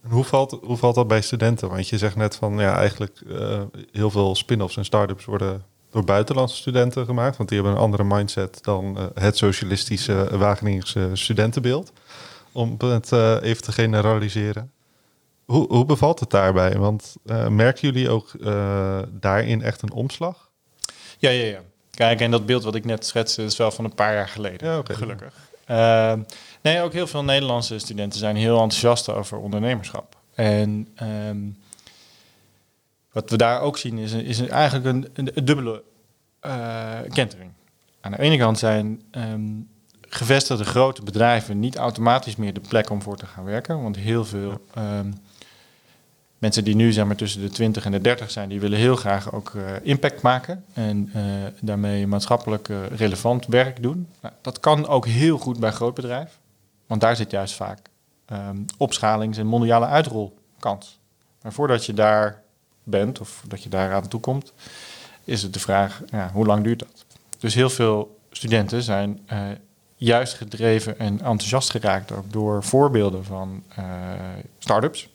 En 0.03 0.09
hoe 0.09 0.23
valt, 0.23 0.57
hoe 0.61 0.77
valt 0.77 0.95
dat 0.95 1.07
bij 1.07 1.21
studenten? 1.21 1.69
Want 1.69 1.87
je 1.87 1.97
zegt 1.97 2.15
net 2.15 2.35
van 2.35 2.59
ja, 2.59 2.77
eigenlijk 2.77 3.21
uh, 3.25 3.61
heel 3.91 4.09
veel 4.09 4.35
spin-offs 4.35 4.77
en 4.77 4.85
start-ups 4.85 5.25
worden 5.25 5.63
door 5.89 6.03
buitenlandse 6.03 6.55
studenten 6.55 7.05
gemaakt, 7.05 7.37
want 7.37 7.49
die 7.49 7.57
hebben 7.57 7.77
een 7.77 7.83
andere 7.83 8.03
mindset 8.03 8.63
dan 8.63 8.97
uh, 8.97 9.05
het 9.13 9.37
socialistische 9.37 10.37
Wageningse 10.37 11.09
studentenbeeld. 11.13 11.91
Om 12.51 12.75
het 12.77 13.11
uh, 13.11 13.37
even 13.41 13.63
te 13.63 13.71
generaliseren. 13.71 14.71
Hoe, 15.45 15.67
hoe 15.67 15.85
bevalt 15.85 16.19
het 16.19 16.29
daarbij? 16.29 16.77
Want 16.77 17.15
merken 17.49 17.81
jullie 17.81 18.09
ook 18.09 18.31
daarin 19.09 19.61
echt 19.61 19.81
een 19.81 19.91
omslag? 19.91 20.49
Ja, 21.17 21.29
ja, 21.29 21.45
ja. 21.45 21.59
Kijk, 21.91 22.21
en 22.21 22.31
dat 22.31 22.45
beeld 22.45 22.63
wat 22.63 22.75
ik 22.75 22.85
net 22.85 23.05
schetste 23.05 23.43
is 23.43 23.57
wel 23.57 23.71
van 23.71 23.85
een 23.85 23.95
paar 23.95 24.13
jaar 24.13 24.27
geleden, 24.27 24.69
ja, 24.69 24.77
okay. 24.77 24.95
gelukkig. 24.95 25.33
Uh, 25.69 26.13
nee, 26.61 26.81
ook 26.81 26.93
heel 26.93 27.07
veel 27.07 27.23
Nederlandse 27.23 27.79
studenten 27.79 28.19
zijn 28.19 28.35
heel 28.35 28.61
enthousiast 28.61 29.09
over 29.09 29.37
ondernemerschap. 29.37 30.15
En 30.35 30.87
um, 31.03 31.57
wat 33.11 33.29
we 33.29 33.37
daar 33.37 33.61
ook 33.61 33.77
zien 33.77 33.97
is, 33.97 34.11
is 34.11 34.47
eigenlijk 34.47 34.85
een, 34.85 35.29
een, 35.33 35.45
dubbele 35.45 35.83
uh, 36.45 36.99
kentering. 37.09 37.51
Aan 38.01 38.11
de 38.11 38.19
ene 38.19 38.37
kant 38.37 38.59
zijn 38.59 39.01
um, 39.11 39.69
gevestigde 40.01 40.65
grote 40.65 41.03
bedrijven 41.03 41.59
niet 41.59 41.77
automatisch 41.77 42.35
meer 42.35 42.53
de 42.53 42.61
plek 42.67 42.89
om 42.89 43.01
voor 43.01 43.17
te 43.17 43.25
gaan 43.25 43.43
werken. 43.43 43.81
Want 43.81 43.95
heel 43.95 44.25
veel 44.25 44.61
mensen 46.37 46.63
die 46.63 46.75
nu 46.75 46.91
zeg 46.91 47.05
maar, 47.05 47.15
tussen 47.15 47.41
de 47.41 47.49
20 47.49 47.85
en 47.85 47.91
de 47.91 48.01
30 48.01 48.31
zijn, 48.31 48.49
die 48.49 48.59
willen 48.59 48.77
heel 48.77 48.95
graag 48.95 49.33
ook 49.33 49.53
uh, 49.55 49.63
impact 49.81 50.21
maken 50.21 50.63
en 50.73 51.11
uh, 51.15 51.23
daarmee 51.61 52.07
maatschappelijk 52.07 52.67
uh, 52.67 52.85
relevant 52.85 53.45
werk 53.45 53.81
doen. 53.81 54.07
Nou, 54.21 54.33
dat 54.41 54.59
kan 54.59 54.87
ook 54.87 55.05
heel 55.05 55.37
goed 55.37 55.59
bij 55.59 55.71
groot 55.71 55.93
bedrijf, 55.93 56.39
want 56.87 57.01
daar 57.01 57.15
zit 57.15 57.31
juist 57.31 57.53
vaak 57.53 57.79
um, 58.31 58.65
opschalings- 58.77 59.37
en 59.37 59.47
mondiale 59.47 59.85
uitrolkans. 59.85 60.99
Maar 61.41 61.53
voordat 61.53 61.85
je 61.85 61.93
daar 61.93 62.41
bent 62.83 63.19
of 63.19 63.43
dat 63.47 63.63
je 63.63 63.69
daar 63.69 63.93
aan 63.93 64.07
toe 64.07 64.19
komt, 64.19 64.53
is 65.23 65.41
het 65.41 65.53
de 65.53 65.59
vraag, 65.59 66.01
ja, 66.11 66.29
hoe 66.33 66.45
lang 66.45 66.63
duurt 66.63 66.79
dat? 66.79 67.05
Dus 67.39 67.53
heel 67.53 67.69
veel 67.69 68.19
studenten 68.31 68.83
zijn 68.83 69.27
juist 69.95 70.33
gedreven 70.33 70.99
en 70.99 71.13
enthousiast 71.13 71.69
geraakt 71.69 72.11
door 72.29 72.63
voorbeelden 72.63 73.25
van 73.25 73.63
start-ups 74.59 75.09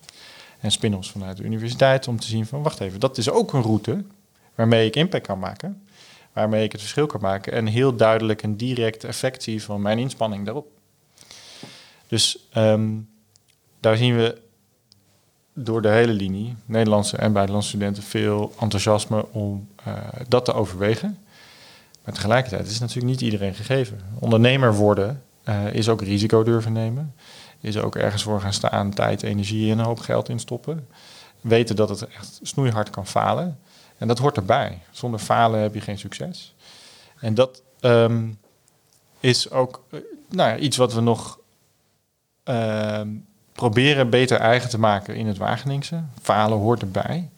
en 0.63 0.71
spin-offs 0.71 1.11
vanuit 1.11 1.37
de 1.37 1.43
universiteit 1.43 2.09
om 2.09 2.21
te 2.21 2.27
zien 2.27 2.47
van 2.47 2.63
wacht 2.63 2.81
even, 2.81 3.01
dat 3.01 3.19
is 3.19 3.31
ook 3.31 3.53
een 3.53 3.63
route 3.63 4.05
waarmee 4.55 4.87
ik 4.87 4.97
impact 4.97 5.27
kan 5.27 5.39
maken, 5.39 5.83
waarmee 6.33 6.65
ik 6.65 6.73
het 6.73 6.81
verschil 6.81 7.07
kan 7.07 7.21
maken 7.21 7.53
en 7.53 7.67
heel 7.67 7.97
duidelijk 7.97 8.43
een 8.43 8.57
direct 8.57 9.05
effect 9.05 9.43
zie 9.43 9.63
van 9.63 9.83
mijn 9.83 9.99
inspanning 9.99 10.45
daarop. 10.45 10.67
Dus 12.07 12.49
um, 12.57 13.09
daar 13.81 13.97
zien 13.97 14.17
we 14.17 14.41
door 15.55 15.83
de 15.83 15.89
hele 15.89 16.13
linie, 16.13 16.55
Nederlandse 16.65 17.17
en 17.17 17.33
buitenlandse 17.33 17.71
studenten, 17.71 18.03
veel 18.03 18.53
enthousiasme 18.61 19.27
om 19.33 19.69
uh, 19.87 19.95
dat 20.29 20.45
te 20.45 20.53
overwegen. 20.53 21.19
Maar 22.05 22.15
tegelijkertijd 22.15 22.67
is 22.67 22.79
natuurlijk 22.79 23.07
niet 23.07 23.21
iedereen 23.21 23.55
gegeven. 23.55 24.01
Ondernemer 24.19 24.75
worden 24.75 25.23
uh, 25.49 25.75
is 25.75 25.89
ook 25.89 26.03
risico 26.03 26.43
durven 26.43 26.73
nemen 26.73 27.15
is 27.63 27.77
ook 27.77 27.97
ergens 27.97 28.23
voor 28.23 28.41
gaan 28.41 28.53
staan, 28.53 28.91
tijd, 28.91 29.23
energie 29.23 29.73
en 29.73 29.79
een 29.79 29.85
hoop 29.85 30.01
geld 30.01 30.29
instoppen. 30.29 30.89
Weten 31.41 31.77
dat 31.77 31.89
het 31.89 32.07
echt 32.07 32.41
snoeihard 32.43 32.91
kan 32.91 33.07
falen. 33.07 33.59
En 33.99 34.09
dat 34.09 34.19
hoort 34.19 34.37
erbij. 34.37 34.79
Zonder 34.91 35.21
falen 35.21 35.61
heb 35.61 35.75
je 35.75 35.81
geen 35.81 35.99
succes. 35.99 36.55
En 37.19 37.35
dat 37.35 37.63
um, 37.81 38.39
is 39.21 39.51
ook 39.51 39.85
uh, 39.91 40.01
nou 40.29 40.51
ja, 40.51 40.57
iets 40.57 40.77
wat 40.77 40.93
we 40.93 41.01
nog 41.01 41.39
uh, 42.45 43.01
proberen 43.53 44.11
beter 44.11 44.39
eigen 44.39 44.71
te 44.71 44.79
maken 44.79 45.15
in 45.15 45.27
het 45.27 45.37
Wageningse. 45.37 46.03
Falen 46.23 46.59
hoort 46.59 46.83
erbij. 46.83 47.31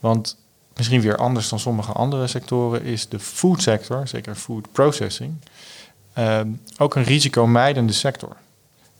Want 0.00 0.36
misschien 0.76 1.00
weer 1.00 1.16
anders 1.16 1.48
dan 1.48 1.58
sommige 1.58 1.92
andere 1.92 2.26
sectoren 2.26 2.82
is 2.82 3.08
de 3.08 3.18
food 3.18 3.62
sector, 3.62 4.08
zeker 4.08 4.34
food 4.34 4.72
processing, 4.72 5.36
um, 6.18 6.60
ook 6.78 6.94
een 6.94 7.02
risicomijdende 7.02 7.92
sector. 7.92 8.36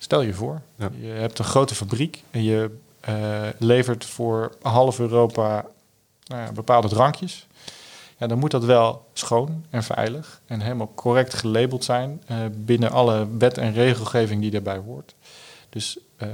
Stel 0.04 0.20
je 0.20 0.34
voor, 0.34 0.60
ja. 0.76 0.90
je 1.00 1.06
hebt 1.06 1.38
een 1.38 1.44
grote 1.44 1.74
fabriek 1.74 2.22
en 2.30 2.42
je 2.42 2.70
uh, 3.08 3.48
levert 3.58 4.04
voor 4.04 4.54
half 4.62 4.98
Europa 4.98 5.66
nou 6.24 6.52
bepaalde 6.52 6.88
drankjes. 6.88 7.46
Ja, 8.16 8.26
dan 8.26 8.38
moet 8.38 8.50
dat 8.50 8.64
wel 8.64 9.06
schoon 9.12 9.64
en 9.70 9.82
veilig 9.82 10.40
en 10.46 10.60
helemaal 10.60 10.92
correct 10.94 11.34
gelabeld 11.34 11.84
zijn 11.84 12.22
uh, 12.30 12.36
binnen 12.54 12.90
alle 12.90 13.26
wet 13.38 13.58
en 13.58 13.72
regelgeving 13.72 14.40
die 14.40 14.50
daarbij 14.50 14.76
hoort. 14.76 15.14
Dus 15.68 15.98
uh, 16.18 16.28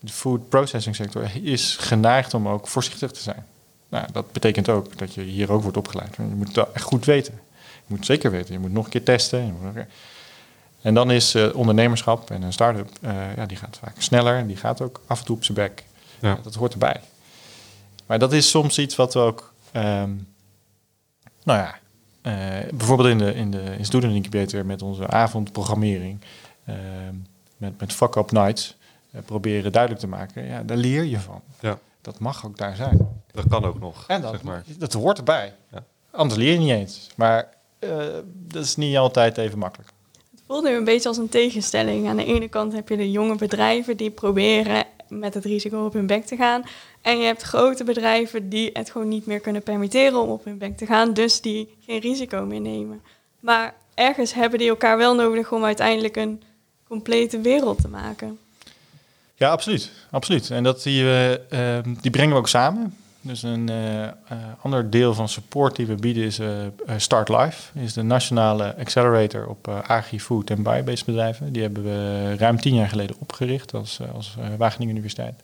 de 0.00 0.12
food 0.12 0.48
processing 0.48 0.96
sector 0.96 1.30
is 1.42 1.76
geneigd 1.76 2.34
om 2.34 2.48
ook 2.48 2.68
voorzichtig 2.68 3.10
te 3.10 3.20
zijn. 3.20 3.46
Nou, 3.88 4.06
dat 4.12 4.32
betekent 4.32 4.68
ook 4.68 4.98
dat 4.98 5.14
je 5.14 5.22
hier 5.22 5.52
ook 5.52 5.62
wordt 5.62 5.76
opgeleid. 5.76 6.16
Je 6.16 6.22
moet 6.22 6.56
het 6.56 6.72
echt 6.72 6.84
goed 6.84 7.04
weten. 7.04 7.40
Je 7.86 7.94
moet 7.94 8.06
zeker 8.06 8.30
weten. 8.30 8.52
Je 8.52 8.60
moet 8.60 8.72
nog 8.72 8.84
een 8.84 8.90
keer 8.90 9.04
testen. 9.04 9.56
En 10.82 10.94
dan 10.94 11.10
is 11.10 11.34
uh, 11.34 11.54
ondernemerschap 11.54 12.30
en 12.30 12.42
een 12.42 12.52
start-up, 12.52 12.88
uh, 13.00 13.36
ja, 13.36 13.46
die 13.46 13.56
gaat 13.56 13.78
vaak 13.82 13.94
sneller 13.98 14.36
en 14.36 14.46
die 14.46 14.56
gaat 14.56 14.80
ook 14.80 15.00
af 15.06 15.18
en 15.18 15.24
toe 15.24 15.36
op 15.36 15.44
zijn 15.44 15.56
bek. 15.56 15.84
Ja. 16.20 16.38
Dat 16.42 16.54
hoort 16.54 16.72
erbij. 16.72 17.00
Maar 18.06 18.18
dat 18.18 18.32
is 18.32 18.50
soms 18.50 18.78
iets 18.78 18.96
wat 18.96 19.14
we 19.14 19.20
ook, 19.20 19.52
um, 19.72 20.28
nou 21.42 21.58
ja, 21.58 21.78
uh, 22.22 22.68
bijvoorbeeld 22.74 23.08
in 23.08 23.18
de, 23.18 23.34
in 23.34 23.50
de 23.50 23.62
in 23.78 23.84
Student 23.84 24.14
Incubator 24.14 24.66
met 24.66 24.82
onze 24.82 25.06
avondprogrammering, 25.06 26.20
met, 27.56 27.80
met 27.80 27.92
Fuck 27.92 28.14
Up 28.14 28.30
Nights, 28.30 28.76
proberen 29.24 29.72
duidelijk 29.72 30.02
te 30.02 30.08
maken, 30.08 30.44
ja, 30.44 30.62
daar 30.62 30.76
leer 30.76 31.04
je 31.04 31.20
van. 31.20 31.40
Ja. 31.60 31.78
Dat 32.00 32.18
mag 32.18 32.46
ook 32.46 32.58
daar 32.58 32.76
zijn. 32.76 33.08
Dat 33.32 33.48
kan 33.48 33.64
ook 33.64 33.80
nog. 33.80 34.04
En 34.06 34.20
dat, 34.20 34.30
zeg 34.30 34.42
maar. 34.42 34.64
dat 34.78 34.92
hoort 34.92 35.18
erbij. 35.18 35.54
Ja. 35.72 35.84
Anders 36.10 36.40
leer 36.40 36.52
je 36.52 36.58
niet 36.58 36.70
eens. 36.70 37.08
Maar 37.16 37.48
dat 38.32 38.64
is 38.64 38.76
niet 38.76 38.96
altijd 38.96 39.38
even 39.38 39.58
makkelijk 39.58 39.91
voelt 40.52 40.64
nu 40.64 40.76
een 40.76 40.84
beetje 40.84 41.08
als 41.08 41.18
een 41.18 41.28
tegenstelling. 41.28 42.08
Aan 42.08 42.16
de 42.16 42.24
ene 42.24 42.48
kant 42.48 42.72
heb 42.72 42.88
je 42.88 42.96
de 42.96 43.10
jonge 43.10 43.36
bedrijven 43.36 43.96
die 43.96 44.10
proberen 44.10 44.84
met 45.08 45.34
het 45.34 45.44
risico 45.44 45.84
op 45.84 45.92
hun 45.92 46.06
bek 46.06 46.24
te 46.24 46.36
gaan. 46.36 46.62
En 47.02 47.18
je 47.18 47.24
hebt 47.24 47.42
grote 47.42 47.84
bedrijven 47.84 48.48
die 48.48 48.70
het 48.72 48.90
gewoon 48.90 49.08
niet 49.08 49.26
meer 49.26 49.40
kunnen 49.40 49.62
permitteren 49.62 50.20
om 50.20 50.28
op 50.28 50.44
hun 50.44 50.58
bek 50.58 50.76
te 50.76 50.86
gaan, 50.86 51.14
dus 51.14 51.40
die 51.40 51.74
geen 51.86 52.00
risico 52.00 52.44
meer 52.44 52.60
nemen. 52.60 53.02
Maar 53.40 53.74
ergens 53.94 54.34
hebben 54.34 54.58
die 54.58 54.68
elkaar 54.68 54.96
wel 54.96 55.14
nodig 55.14 55.52
om 55.52 55.64
uiteindelijk 55.64 56.16
een 56.16 56.42
complete 56.88 57.40
wereld 57.40 57.80
te 57.80 57.88
maken. 57.88 58.38
Ja, 59.34 59.50
absoluut. 59.50 59.90
absoluut. 60.10 60.50
En 60.50 60.62
dat 60.62 60.82
die, 60.82 61.04
we, 61.04 61.40
ehm, 61.48 61.94
die 62.00 62.10
brengen 62.10 62.32
we 62.32 62.38
ook 62.38 62.48
samen. 62.48 62.96
Dus 63.24 63.42
een 63.42 63.70
uh, 63.70 64.08
ander 64.62 64.90
deel 64.90 65.14
van 65.14 65.28
support 65.28 65.76
die 65.76 65.86
we 65.86 65.94
bieden 65.94 66.24
is 66.24 66.40
uh, 66.40 66.48
is 67.74 67.92
de 67.92 68.02
nationale 68.02 68.76
accelerator 68.76 69.46
op 69.46 69.68
agri-food 69.68 70.50
en 70.50 70.62
biobased 70.62 71.06
bedrijven. 71.06 71.52
Die 71.52 71.62
hebben 71.62 71.82
we 71.82 72.34
ruim 72.36 72.60
tien 72.60 72.74
jaar 72.74 72.88
geleden 72.88 73.16
opgericht 73.18 73.74
als, 73.74 74.00
als 74.14 74.36
Wageningen 74.58 74.94
Universiteit. 74.94 75.42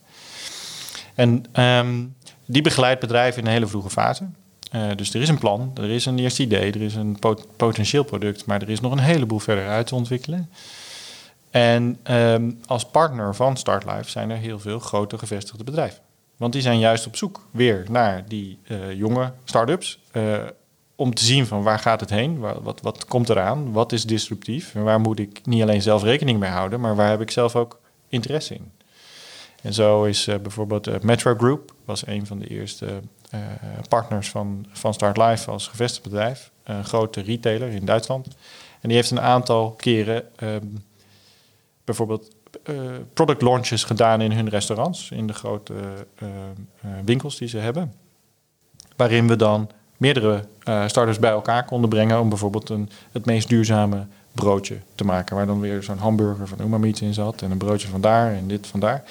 En 1.15 1.45
um, 1.63 2.15
die 2.45 2.61
begeleidt 2.61 2.99
bedrijven 2.99 3.41
in 3.41 3.47
een 3.47 3.53
hele 3.53 3.67
vroege 3.67 3.89
fase. 3.89 4.23
dus 4.95 5.13
er 5.13 5.21
is 5.21 5.29
een 5.29 5.37
plan, 5.37 5.71
er 5.75 5.89
is 5.89 6.05
een 6.05 6.19
eerste 6.19 6.43
idee, 6.43 6.71
er 6.71 6.81
is 6.81 6.95
een 6.95 7.19
pot 7.19 7.47
potentieel 7.55 8.03
product, 8.03 8.45
maar 8.45 8.61
er 8.61 8.69
is 8.69 8.79
nog 8.79 8.91
een 8.91 8.99
heleboel 8.99 9.39
verder 9.39 9.67
uit 9.67 9.87
te 9.87 9.95
ontwikkelen. 9.95 10.49
En 11.49 11.99
um, 12.11 12.59
als 12.65 12.85
partner 12.85 13.35
van 13.35 13.57
StartLife 13.57 14.09
zijn 14.09 14.29
er 14.29 14.37
heel 14.37 14.59
veel 14.59 14.79
grote 14.79 15.17
gevestigde 15.17 15.63
bedrijven. 15.63 16.01
Want 16.39 16.53
die 16.53 16.61
zijn 16.61 16.79
juist 16.79 17.07
op 17.07 17.15
zoek 17.15 17.47
weer 17.51 17.85
naar 17.89 18.27
die 18.27 18.59
uh, 18.67 18.93
jonge 18.93 19.31
start-ups. 19.43 19.99
Uh, 20.11 20.37
om 20.95 21.13
te 21.13 21.23
zien 21.23 21.45
van 21.45 21.63
waar 21.63 21.79
gaat 21.79 21.99
het 21.99 22.09
heen, 22.09 22.39
wat, 22.39 22.59
wat, 22.61 22.81
wat, 22.81 23.05
komt 23.05 23.29
eraan, 23.29 23.71
wat 23.71 23.91
is 23.91 24.05
disruptief 24.05 24.75
en 24.75 24.83
waar 24.83 24.99
moet 24.99 25.19
ik 25.19 25.45
niet 25.45 25.61
alleen 25.61 25.81
zelf 25.81 26.03
rekening 26.03 26.39
mee 26.39 26.49
houden, 26.49 26.79
maar 26.79 26.95
waar 26.95 27.09
heb 27.09 27.21
ik 27.21 27.31
zelf 27.31 27.55
ook 27.55 27.79
interesse 28.07 28.53
in. 28.53 28.71
En 29.61 29.73
zo 29.73 30.03
is 30.03 30.27
uh, 30.27 30.35
bijvoorbeeld 30.35 31.03
Metro 31.03 31.35
Group, 31.35 31.73
was 31.85 32.07
een 32.07 32.25
van 32.25 32.39
de 32.39 32.47
eerste 32.47 33.01
partners 33.89 34.29
van, 34.29 34.65
van 34.71 34.93
Start 34.93 35.17
Life 35.17 35.51
als 35.51 35.67
gevestigd 35.67 36.03
bedrijf, 36.03 36.51
een 36.63 36.85
grote 36.85 37.21
retailer 37.21 37.69
in 37.69 37.85
Duitsland. 37.85 38.27
En 38.81 38.87
die 38.87 38.97
heeft 38.97 39.11
een 39.11 39.21
aantal 39.21 39.71
keren 39.71 40.23
um, 40.43 40.83
bijvoorbeeld 41.83 42.35
product 43.13 43.41
launches 43.41 43.83
gedaan 43.83 44.21
in 44.21 44.31
hun 44.31 44.49
restaurants, 44.49 45.11
in 45.11 45.27
de 45.27 45.33
grote 45.33 45.73
uh, 45.73 46.29
uh, 46.83 46.89
winkels 47.05 47.37
die 47.37 47.47
ze 47.47 47.57
hebben. 47.57 47.93
Waarin 48.95 49.27
we 49.27 49.35
dan 49.35 49.69
meerdere 49.97 50.45
starters 50.85 51.19
bij 51.19 51.31
elkaar 51.31 51.65
konden 51.65 51.89
brengen 51.89 52.19
om 52.19 52.29
bijvoorbeeld 52.29 52.69
een, 52.69 52.89
het 53.11 53.25
meest 53.25 53.49
duurzame 53.49 54.07
broodje 54.31 54.77
te 54.95 55.03
maken. 55.03 55.35
Waar 55.35 55.45
dan 55.45 55.59
weer 55.59 55.83
zo'n 55.83 55.97
hamburger 55.97 56.47
van 56.47 56.61
Umamiet 56.61 57.01
in 57.01 57.13
zat 57.13 57.41
en 57.41 57.51
een 57.51 57.57
broodje 57.57 57.87
van 57.87 58.01
daar 58.01 58.33
en 58.33 58.47
dit 58.47 58.67
van 58.67 58.79
daar. 58.79 59.03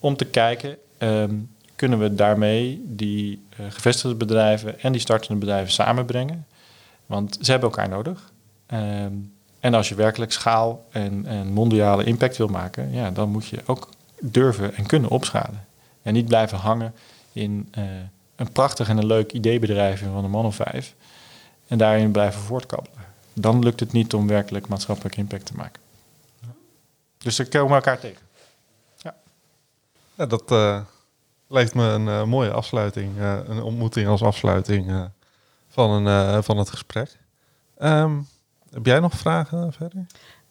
Om 0.00 0.16
te 0.16 0.24
kijken, 0.24 0.76
um, 0.98 1.50
kunnen 1.76 1.98
we 1.98 2.14
daarmee 2.14 2.82
die 2.86 3.42
gevestigde 3.68 4.16
bedrijven 4.16 4.80
en 4.80 4.92
die 4.92 5.00
startende 5.00 5.38
bedrijven 5.38 5.72
samenbrengen? 5.72 6.46
Want 7.06 7.38
ze 7.40 7.50
hebben 7.50 7.70
elkaar 7.70 7.88
nodig. 7.88 8.32
Um, 8.72 9.33
en 9.64 9.74
als 9.74 9.88
je 9.88 9.94
werkelijk 9.94 10.32
schaal 10.32 10.86
en, 10.90 11.26
en 11.26 11.52
mondiale 11.52 12.04
impact 12.04 12.36
wil 12.36 12.48
maken, 12.48 12.92
ja, 12.92 13.10
dan 13.10 13.28
moet 13.28 13.46
je 13.46 13.62
ook 13.66 13.88
durven 14.20 14.74
en 14.74 14.86
kunnen 14.86 15.10
opschalen. 15.10 15.66
En 16.02 16.12
niet 16.12 16.26
blijven 16.26 16.58
hangen 16.58 16.94
in 17.32 17.72
uh, 17.78 17.84
een 18.36 18.52
prachtig 18.52 18.88
en 18.88 18.96
een 18.96 19.06
leuk 19.06 19.32
ideebedrijf 19.32 20.00
van 20.00 20.24
een 20.24 20.30
man 20.30 20.44
of 20.44 20.54
vijf. 20.54 20.94
En 21.66 21.78
daarin 21.78 22.10
blijven 22.10 22.40
voortkabbelen. 22.40 22.98
Dan 23.32 23.62
lukt 23.62 23.80
het 23.80 23.92
niet 23.92 24.14
om 24.14 24.26
werkelijk 24.26 24.68
maatschappelijk 24.68 25.16
impact 25.16 25.46
te 25.46 25.54
maken. 25.56 25.80
Dus 27.18 27.36
dan 27.36 27.48
komen 27.48 27.68
we 27.68 27.74
elkaar 27.74 27.98
tegen. 27.98 28.22
Ja, 30.14 30.26
dat 30.26 30.50
uh, 30.50 30.80
lijkt 31.46 31.74
me 31.74 31.84
een 31.84 32.06
uh, 32.06 32.24
mooie 32.24 32.50
afsluiting. 32.52 33.18
een 33.18 33.62
ontmoeting 33.62 34.08
als 34.08 34.22
afsluiting 34.22 35.10
van, 35.68 36.06
een, 36.06 36.42
van 36.42 36.58
het 36.58 36.70
gesprek. 36.70 37.16
Um, 37.78 38.26
heb 38.74 38.86
jij 38.86 39.00
nog 39.00 39.12
vragen 39.12 39.72
verder? 39.72 40.06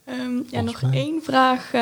Um, 0.05 0.45
ja, 0.49 0.62
nog 0.62 0.81
mij. 0.81 0.91
één 0.91 1.23
vraag. 1.23 1.73
Um, 1.73 1.81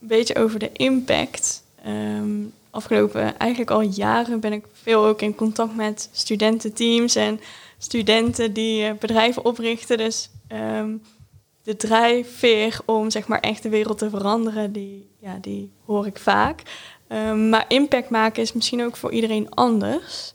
een 0.00 0.08
beetje 0.08 0.36
over 0.36 0.58
de 0.58 0.72
impact. 0.72 1.62
Um, 1.86 2.52
afgelopen 2.70 3.38
eigenlijk 3.38 3.70
al 3.70 3.80
jaren 3.80 4.40
ben 4.40 4.52
ik 4.52 4.64
veel 4.72 5.04
ook 5.04 5.22
in 5.22 5.34
contact 5.34 5.76
met 5.76 6.08
studententeams 6.12 7.16
en 7.16 7.40
studenten 7.78 8.52
die 8.52 8.82
uh, 8.82 8.92
bedrijven 8.98 9.44
oprichten. 9.44 9.98
Dus 9.98 10.30
de 11.62 11.76
drijfveer 11.76 12.78
om 12.84 13.10
zeg 13.10 13.28
maar 13.28 13.40
echt 13.40 13.62
de 13.62 13.68
wereld 13.68 13.98
te 13.98 14.10
veranderen, 14.10 14.72
die, 14.72 15.08
ja, 15.20 15.38
die 15.40 15.70
hoor 15.84 16.06
ik 16.06 16.18
vaak. 16.18 16.62
maar 17.50 17.64
impact 17.68 18.10
maken 18.10 18.42
is 18.42 18.52
misschien 18.52 18.84
ook 18.84 18.96
voor 18.96 19.12
iedereen 19.12 19.50
anders. 19.50 20.34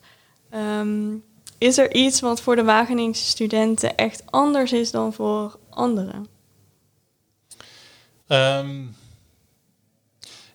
Is 1.63 1.77
er 1.77 1.93
iets 1.93 2.19
wat 2.19 2.41
voor 2.41 2.55
de 2.55 2.63
Wageningse 2.63 3.23
studenten 3.23 3.95
echt 3.95 4.23
anders 4.25 4.71
is 4.71 4.91
dan 4.91 5.13
voor 5.13 5.59
anderen? 5.69 6.27
Um, 8.27 8.95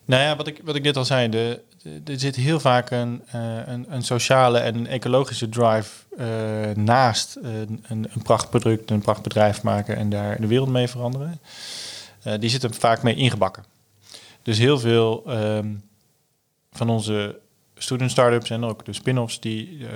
nou 0.05 0.23
ja, 0.23 0.35
wat 0.35 0.47
ik, 0.47 0.61
wat 0.63 0.75
ik 0.75 0.83
net 0.83 0.97
al 0.97 1.05
zei, 1.05 1.29
de, 1.29 1.61
er 2.05 2.19
zit 2.19 2.35
heel 2.35 2.59
vaak 2.59 2.91
een, 2.91 3.21
uh, 3.35 3.67
een, 3.67 3.85
een, 3.89 4.03
sociale 4.03 4.59
en 4.59 4.75
een 4.75 4.87
ecologische 4.87 5.49
drive 5.49 5.89
uh, 6.19 6.75
naast 6.75 7.37
een, 7.41 7.83
een, 7.87 8.07
prachtproduct, 8.23 8.91
een 8.91 9.01
prachtbedrijf 9.01 9.63
maken 9.63 9.95
en 9.95 10.09
daar 10.09 10.41
de 10.41 10.47
wereld 10.47 10.69
mee 10.69 10.87
veranderen. 10.87 11.39
Uh, 12.27 12.33
die 12.39 12.49
zit 12.49 12.63
er 12.63 12.73
vaak 12.73 13.03
mee 13.03 13.15
ingebakken. 13.15 13.65
Dus 14.43 14.57
heel 14.57 14.79
veel 14.79 15.23
um, 15.27 15.83
van 16.71 16.89
onze 16.89 17.39
student 17.79 18.11
startups 18.11 18.49
en 18.49 18.63
ook 18.63 18.85
de 18.85 18.93
spin-offs, 18.93 19.39
die 19.39 19.77
uh, 19.77 19.87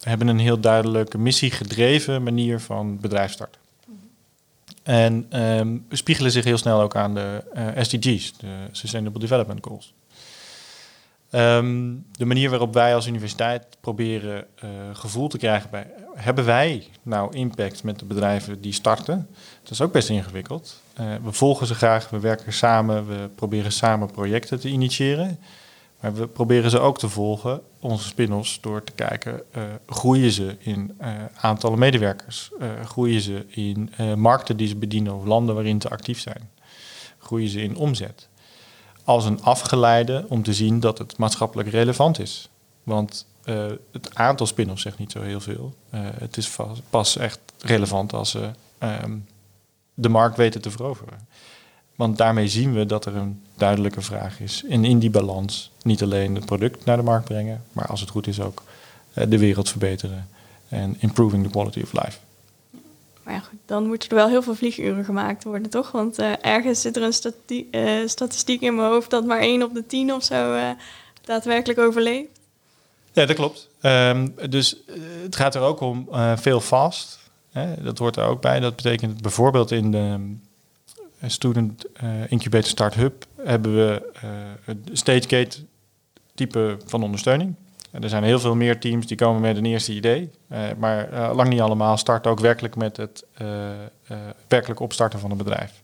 hebben 0.00 0.28
een 0.28 0.38
heel 0.38 0.60
duidelijke 0.60 1.18
missiegedreven 1.18 2.22
manier 2.22 2.60
van 2.60 3.00
bedrijf 3.00 3.32
starten. 3.32 3.60
En 4.82 5.42
um, 5.42 5.86
spiegelen 5.90 6.30
zich 6.30 6.44
heel 6.44 6.58
snel 6.58 6.80
ook 6.80 6.96
aan 6.96 7.14
de 7.14 7.44
uh, 7.56 7.66
SDG's, 7.76 8.32
de 8.36 8.54
Sustainable 8.72 9.20
Development 9.20 9.64
Goals. 9.66 9.94
Um, 11.30 12.04
de 12.12 12.24
manier 12.24 12.50
waarop 12.50 12.74
wij 12.74 12.94
als 12.94 13.06
universiteit 13.06 13.66
proberen 13.80 14.46
uh, 14.64 14.70
gevoel 14.92 15.28
te 15.28 15.38
krijgen 15.38 15.70
bij, 15.70 15.86
hebben 16.14 16.44
wij 16.44 16.86
nou 17.02 17.34
impact 17.34 17.82
met 17.82 17.98
de 17.98 18.04
bedrijven 18.04 18.60
die 18.60 18.72
starten? 18.72 19.28
Dat 19.62 19.70
is 19.70 19.80
ook 19.80 19.92
best 19.92 20.08
ingewikkeld. 20.08 20.82
Uh, 21.00 21.06
we 21.24 21.32
volgen 21.32 21.66
ze 21.66 21.74
graag, 21.74 22.10
we 22.10 22.20
werken 22.20 22.52
samen, 22.52 23.08
we 23.08 23.28
proberen 23.34 23.72
samen 23.72 24.10
projecten 24.10 24.60
te 24.60 24.68
initiëren. 24.68 25.38
Maar 26.00 26.14
we 26.14 26.26
proberen 26.26 26.70
ze 26.70 26.78
ook 26.78 26.98
te 26.98 27.08
volgen, 27.08 27.60
onze 27.80 28.08
spin-offs, 28.08 28.60
door 28.60 28.84
te 28.84 28.92
kijken, 28.92 29.42
uh, 29.56 29.62
groeien 29.86 30.30
ze 30.30 30.56
in 30.58 30.96
uh, 31.00 31.08
aantallen 31.40 31.78
medewerkers? 31.78 32.50
Uh, 32.60 32.84
groeien 32.84 33.20
ze 33.20 33.46
in 33.48 33.90
markten 34.16 34.56
die 34.56 34.68
ze 34.68 34.76
bedienen 34.76 35.14
of 35.14 35.24
landen 35.24 35.54
waarin 35.54 35.80
ze 35.80 35.88
actief 35.88 36.20
zijn? 36.20 36.50
Groeien 37.18 37.48
ze 37.48 37.62
in 37.62 37.76
omzet? 37.76 38.28
Als 39.04 39.24
een 39.24 39.42
afgeleide 39.42 40.24
om 40.28 40.42
te 40.42 40.54
zien 40.54 40.80
dat 40.80 40.98
het 40.98 41.16
maatschappelijk 41.16 41.68
relevant 41.68 42.18
is. 42.18 42.48
Want 42.82 43.26
het 43.92 44.14
aantal 44.14 44.46
spin-offs 44.46 44.82
zegt 44.82 44.98
niet 44.98 45.12
zo 45.12 45.22
heel 45.22 45.40
veel. 45.40 45.74
het 45.94 46.36
is 46.36 46.56
pas 46.90 47.16
echt 47.16 47.40
relevant 47.58 48.12
als 48.12 48.30
ze 48.30 48.50
um, 48.78 49.26
de 49.94 50.08
markt 50.08 50.36
weten 50.36 50.60
te 50.60 50.70
veroveren. 50.70 51.28
Want 51.98 52.16
daarmee 52.16 52.48
zien 52.48 52.74
we 52.74 52.86
dat 52.86 53.06
er 53.06 53.16
een 53.16 53.42
duidelijke 53.54 54.00
vraag 54.00 54.40
is. 54.40 54.64
En 54.68 54.84
in 54.84 54.98
die 54.98 55.10
balans 55.10 55.70
niet 55.82 56.02
alleen 56.02 56.34
het 56.34 56.44
product 56.44 56.84
naar 56.84 56.96
de 56.96 57.02
markt 57.02 57.24
brengen, 57.24 57.64
maar 57.72 57.86
als 57.86 58.00
het 58.00 58.10
goed 58.10 58.26
is 58.26 58.40
ook 58.40 58.62
uh, 59.14 59.24
de 59.28 59.38
wereld 59.38 59.68
verbeteren. 59.68 60.28
En 60.68 60.96
improving 60.98 61.44
the 61.44 61.50
quality 61.50 61.80
of 61.82 61.92
life. 61.92 62.18
Maar 63.22 63.34
ja, 63.34 63.40
goed, 63.40 63.58
dan 63.66 63.86
moeten 63.86 64.08
er 64.08 64.14
wel 64.14 64.28
heel 64.28 64.42
veel 64.42 64.54
vlieguren 64.54 65.04
gemaakt 65.04 65.44
worden, 65.44 65.70
toch? 65.70 65.90
Want 65.90 66.20
uh, 66.20 66.32
ergens 66.40 66.80
zit 66.80 66.96
er 66.96 67.02
een 67.02 67.12
stati 67.12 67.68
uh, 67.70 68.06
statistiek 68.06 68.60
in 68.60 68.74
mijn 68.74 68.88
hoofd 68.88 69.10
dat 69.10 69.26
maar 69.26 69.40
één 69.40 69.62
op 69.62 69.74
de 69.74 69.86
tien 69.86 70.12
of 70.12 70.24
zo 70.24 70.58
daadwerkelijk 71.24 71.78
overleeft. 71.78 72.40
Ja, 73.12 73.26
dat 73.26 73.36
klopt. 73.36 73.68
Um, 73.82 74.34
dus 74.50 74.76
het 75.22 75.36
gaat 75.36 75.54
er 75.54 75.60
ook 75.60 75.80
om 75.80 76.08
veel 76.36 76.60
fast. 76.60 77.18
Hè? 77.50 77.82
Dat 77.82 77.98
hoort 77.98 78.16
er 78.16 78.24
ook 78.24 78.40
bij. 78.40 78.60
Dat 78.60 78.76
betekent 78.76 79.22
bijvoorbeeld 79.22 79.70
in 79.70 79.90
de 79.90 80.36
Student 81.26 81.84
uh, 82.02 82.10
Incubator 82.28 82.68
Start 82.68 82.94
Hub 82.94 83.24
hebben 83.42 83.74
we 83.74 84.12
uh, 84.14 84.30
het 84.64 84.78
StageGate 84.92 85.58
type 86.34 86.76
van 86.84 87.02
ondersteuning. 87.02 87.54
En 87.90 88.02
er 88.02 88.08
zijn 88.08 88.22
heel 88.22 88.40
veel 88.40 88.54
meer 88.54 88.80
teams 88.80 89.06
die 89.06 89.16
komen 89.16 89.40
met 89.40 89.56
een 89.56 89.66
eerste 89.66 89.94
idee. 89.94 90.30
Maar 90.78 91.08
lang 91.34 91.48
niet 91.48 91.60
allemaal 91.60 91.96
starten 91.96 92.30
ook 92.30 92.40
werkelijk 92.40 92.76
met 92.76 92.96
het 92.96 93.24
werkelijk 94.46 94.80
opstarten 94.80 95.18
van 95.18 95.30
een 95.30 95.36
bedrijf. 95.36 95.82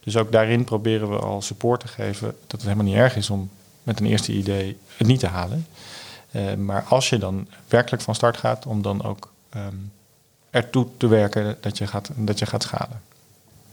Dus 0.00 0.16
ook 0.16 0.32
daarin 0.32 0.64
proberen 0.64 1.10
we 1.10 1.18
al 1.18 1.42
support 1.42 1.80
te 1.80 1.88
geven 1.88 2.26
dat 2.26 2.50
het 2.50 2.62
helemaal 2.62 2.84
niet 2.84 2.94
erg 2.94 3.16
is 3.16 3.30
om 3.30 3.50
met 3.82 4.00
een 4.00 4.06
eerste 4.06 4.32
idee 4.32 4.78
het 4.96 5.06
niet 5.06 5.20
te 5.20 5.26
halen. 5.26 5.66
maar 6.56 6.82
als 6.82 7.08
je 7.08 7.18
dan 7.18 7.48
werkelijk 7.68 8.02
van 8.02 8.14
start 8.14 8.36
gaat, 8.36 8.66
om 8.66 8.82
dan 8.82 9.04
ook 9.04 9.32
um, 9.56 9.92
ertoe 10.50 10.86
te 10.96 11.06
werken 11.06 11.56
dat 11.60 11.78
je 11.78 11.86
gaat, 11.86 12.10
dat 12.14 12.38
je 12.38 12.46
gaat 12.46 12.62
schalen. 12.62 13.00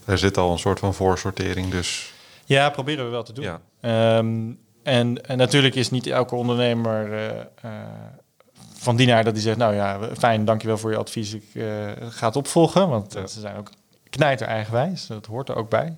Er 0.06 0.18
zit 0.18 0.36
al 0.36 0.52
een 0.52 0.58
soort 0.58 0.78
van 0.78 0.94
voorsortering, 0.94 1.70
dus... 1.70 2.12
Ja, 2.44 2.70
proberen 2.70 3.04
we 3.04 3.10
wel 3.10 3.22
te 3.22 3.32
doen. 3.32 3.44
Ja. 3.80 4.16
Um, 4.18 4.58
En, 4.86 5.26
en 5.26 5.38
natuurlijk 5.38 5.74
is 5.74 5.90
niet 5.90 6.06
elke 6.06 6.34
ondernemer 6.34 7.12
uh, 7.12 7.24
uh, 7.64 7.70
van 8.74 8.96
dienaar 8.96 9.24
dat 9.24 9.32
hij 9.32 9.42
zegt, 9.42 9.56
nou 9.56 9.74
ja, 9.74 9.98
fijn, 10.18 10.44
dankjewel 10.44 10.78
voor 10.78 10.90
je 10.90 10.96
advies, 10.96 11.34
ik 11.34 11.44
uh, 11.52 11.66
ga 12.08 12.26
het 12.26 12.36
opvolgen. 12.36 12.88
Want 12.88 13.12
ze 13.12 13.40
zijn 13.40 13.56
ook 13.56 13.70
knijter 14.10 14.46
eigenwijs, 14.46 15.06
dat 15.06 15.26
hoort 15.26 15.48
er 15.48 15.56
ook 15.56 15.68
bij. 15.68 15.96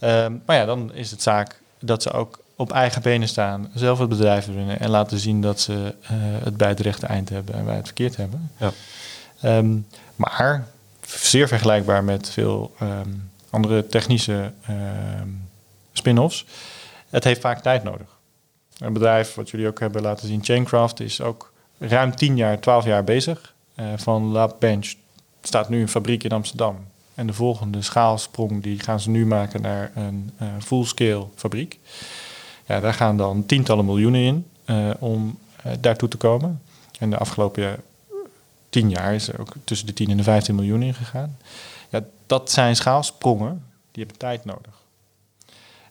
Um, 0.00 0.42
maar 0.46 0.56
ja, 0.56 0.64
dan 0.64 0.92
is 0.94 1.10
het 1.10 1.22
zaak 1.22 1.60
dat 1.78 2.02
ze 2.02 2.10
ook 2.12 2.40
op 2.56 2.72
eigen 2.72 3.02
benen 3.02 3.28
staan, 3.28 3.70
zelf 3.74 3.98
het 3.98 4.08
bedrijf 4.08 4.46
runnen 4.46 4.80
en 4.80 4.90
laten 4.90 5.18
zien 5.18 5.40
dat 5.40 5.60
ze 5.60 5.94
het 6.44 6.56
bij 6.56 6.68
het 6.68 6.80
rechte 6.80 7.06
eind 7.06 7.28
hebben 7.28 7.54
en 7.54 7.64
wij 7.64 7.76
het 7.76 7.86
verkeerd 7.86 8.16
hebben. 8.16 8.50
Ja. 8.56 8.72
Um, 9.58 9.86
maar 10.16 10.66
zeer 11.16 11.48
vergelijkbaar 11.48 12.04
met 12.04 12.30
veel 12.30 12.74
um, 12.82 13.30
andere 13.50 13.86
technische 13.86 14.52
spin-offs. 15.92 16.46
Het 17.08 17.24
heeft 17.24 17.40
vaak 17.40 17.62
tijd 17.62 17.82
nodig. 17.82 18.06
Een 18.78 18.92
bedrijf 18.92 19.34
wat 19.34 19.50
jullie 19.50 19.66
ook 19.66 19.80
hebben 19.80 20.02
laten 20.02 20.28
zien, 20.28 20.44
Chaincraft, 20.44 21.00
is 21.00 21.20
ook 21.20 21.52
ruim 21.78 22.16
10 22.16 22.36
jaar, 22.36 22.60
12 22.60 22.84
jaar 22.84 23.04
bezig. 23.04 23.54
Uh, 23.76 23.86
van 23.96 24.22
Lab 24.22 24.56
Bench 24.60 24.94
staat 25.42 25.68
nu 25.68 25.80
een 25.80 25.88
fabriek 25.88 26.24
in 26.24 26.30
Amsterdam. 26.30 26.76
En 27.14 27.26
de 27.26 27.32
volgende 27.32 27.82
schaalsprong 27.82 28.62
die 28.62 28.78
gaan 28.78 29.00
ze 29.00 29.10
nu 29.10 29.26
maken 29.26 29.62
naar 29.62 29.90
een 29.94 30.30
uh, 30.42 30.48
full-scale 30.60 31.26
fabriek. 31.34 31.78
Ja, 32.66 32.80
daar 32.80 32.94
gaan 32.94 33.16
dan 33.16 33.46
tientallen 33.46 33.84
miljoenen 33.84 34.20
in 34.20 34.46
uh, 34.66 34.90
om 34.98 35.38
daartoe 35.80 36.08
te 36.08 36.16
komen. 36.16 36.62
En 36.98 37.10
de 37.10 37.16
afgelopen 37.16 37.76
10 38.72 38.90
jaar 38.90 39.14
is 39.14 39.28
er 39.28 39.40
ook 39.40 39.52
tussen 39.64 39.86
de 39.86 39.92
10 39.92 40.10
en 40.10 40.16
de 40.16 40.22
15 40.22 40.54
miljoen 40.54 40.82
in 40.82 40.94
gegaan. 40.94 41.36
Ja, 41.88 42.00
dat 42.26 42.50
zijn 42.50 42.76
schaalsprongen, 42.76 43.64
die 43.90 44.02
hebben 44.02 44.18
tijd 44.18 44.44
nodig. 44.44 44.80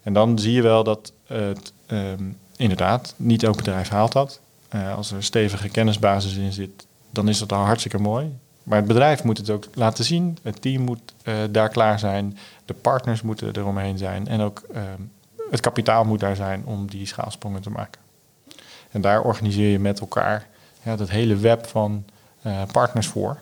En 0.01 0.13
dan 0.13 0.39
zie 0.39 0.53
je 0.53 0.61
wel 0.61 0.83
dat 0.83 1.13
het 1.25 1.73
um, 1.87 2.37
inderdaad 2.55 3.13
niet 3.17 3.43
elk 3.43 3.57
bedrijf 3.57 3.89
haalt 3.89 4.11
dat. 4.11 4.39
Uh, 4.75 4.95
als 4.95 5.09
er 5.09 5.15
een 5.15 5.23
stevige 5.23 5.69
kennisbasis 5.69 6.35
in 6.35 6.53
zit, 6.53 6.87
dan 7.09 7.29
is 7.29 7.39
dat 7.39 7.51
al 7.51 7.63
hartstikke 7.63 7.97
mooi. 7.97 8.37
Maar 8.63 8.77
het 8.77 8.87
bedrijf 8.87 9.23
moet 9.23 9.37
het 9.37 9.49
ook 9.49 9.67
laten 9.73 10.03
zien. 10.03 10.37
Het 10.41 10.61
team 10.61 10.81
moet 10.81 11.13
uh, 11.23 11.35
daar 11.49 11.69
klaar 11.69 11.99
zijn. 11.99 12.37
De 12.65 12.73
partners 12.73 13.21
moeten 13.21 13.57
eromheen 13.57 13.97
zijn. 13.97 14.27
En 14.27 14.41
ook 14.41 14.63
uh, 14.73 14.81
het 15.51 15.59
kapitaal 15.59 16.05
moet 16.05 16.19
daar 16.19 16.35
zijn 16.35 16.65
om 16.65 16.89
die 16.89 17.05
schaalsprongen 17.05 17.61
te 17.61 17.69
maken. 17.69 18.01
En 18.91 19.01
daar 19.01 19.21
organiseer 19.21 19.71
je 19.71 19.79
met 19.79 19.99
elkaar 19.99 20.47
ja, 20.83 20.95
dat 20.95 21.09
hele 21.09 21.35
web 21.35 21.65
van 21.67 22.05
uh, 22.41 22.61
partners 22.71 23.07
voor. 23.07 23.39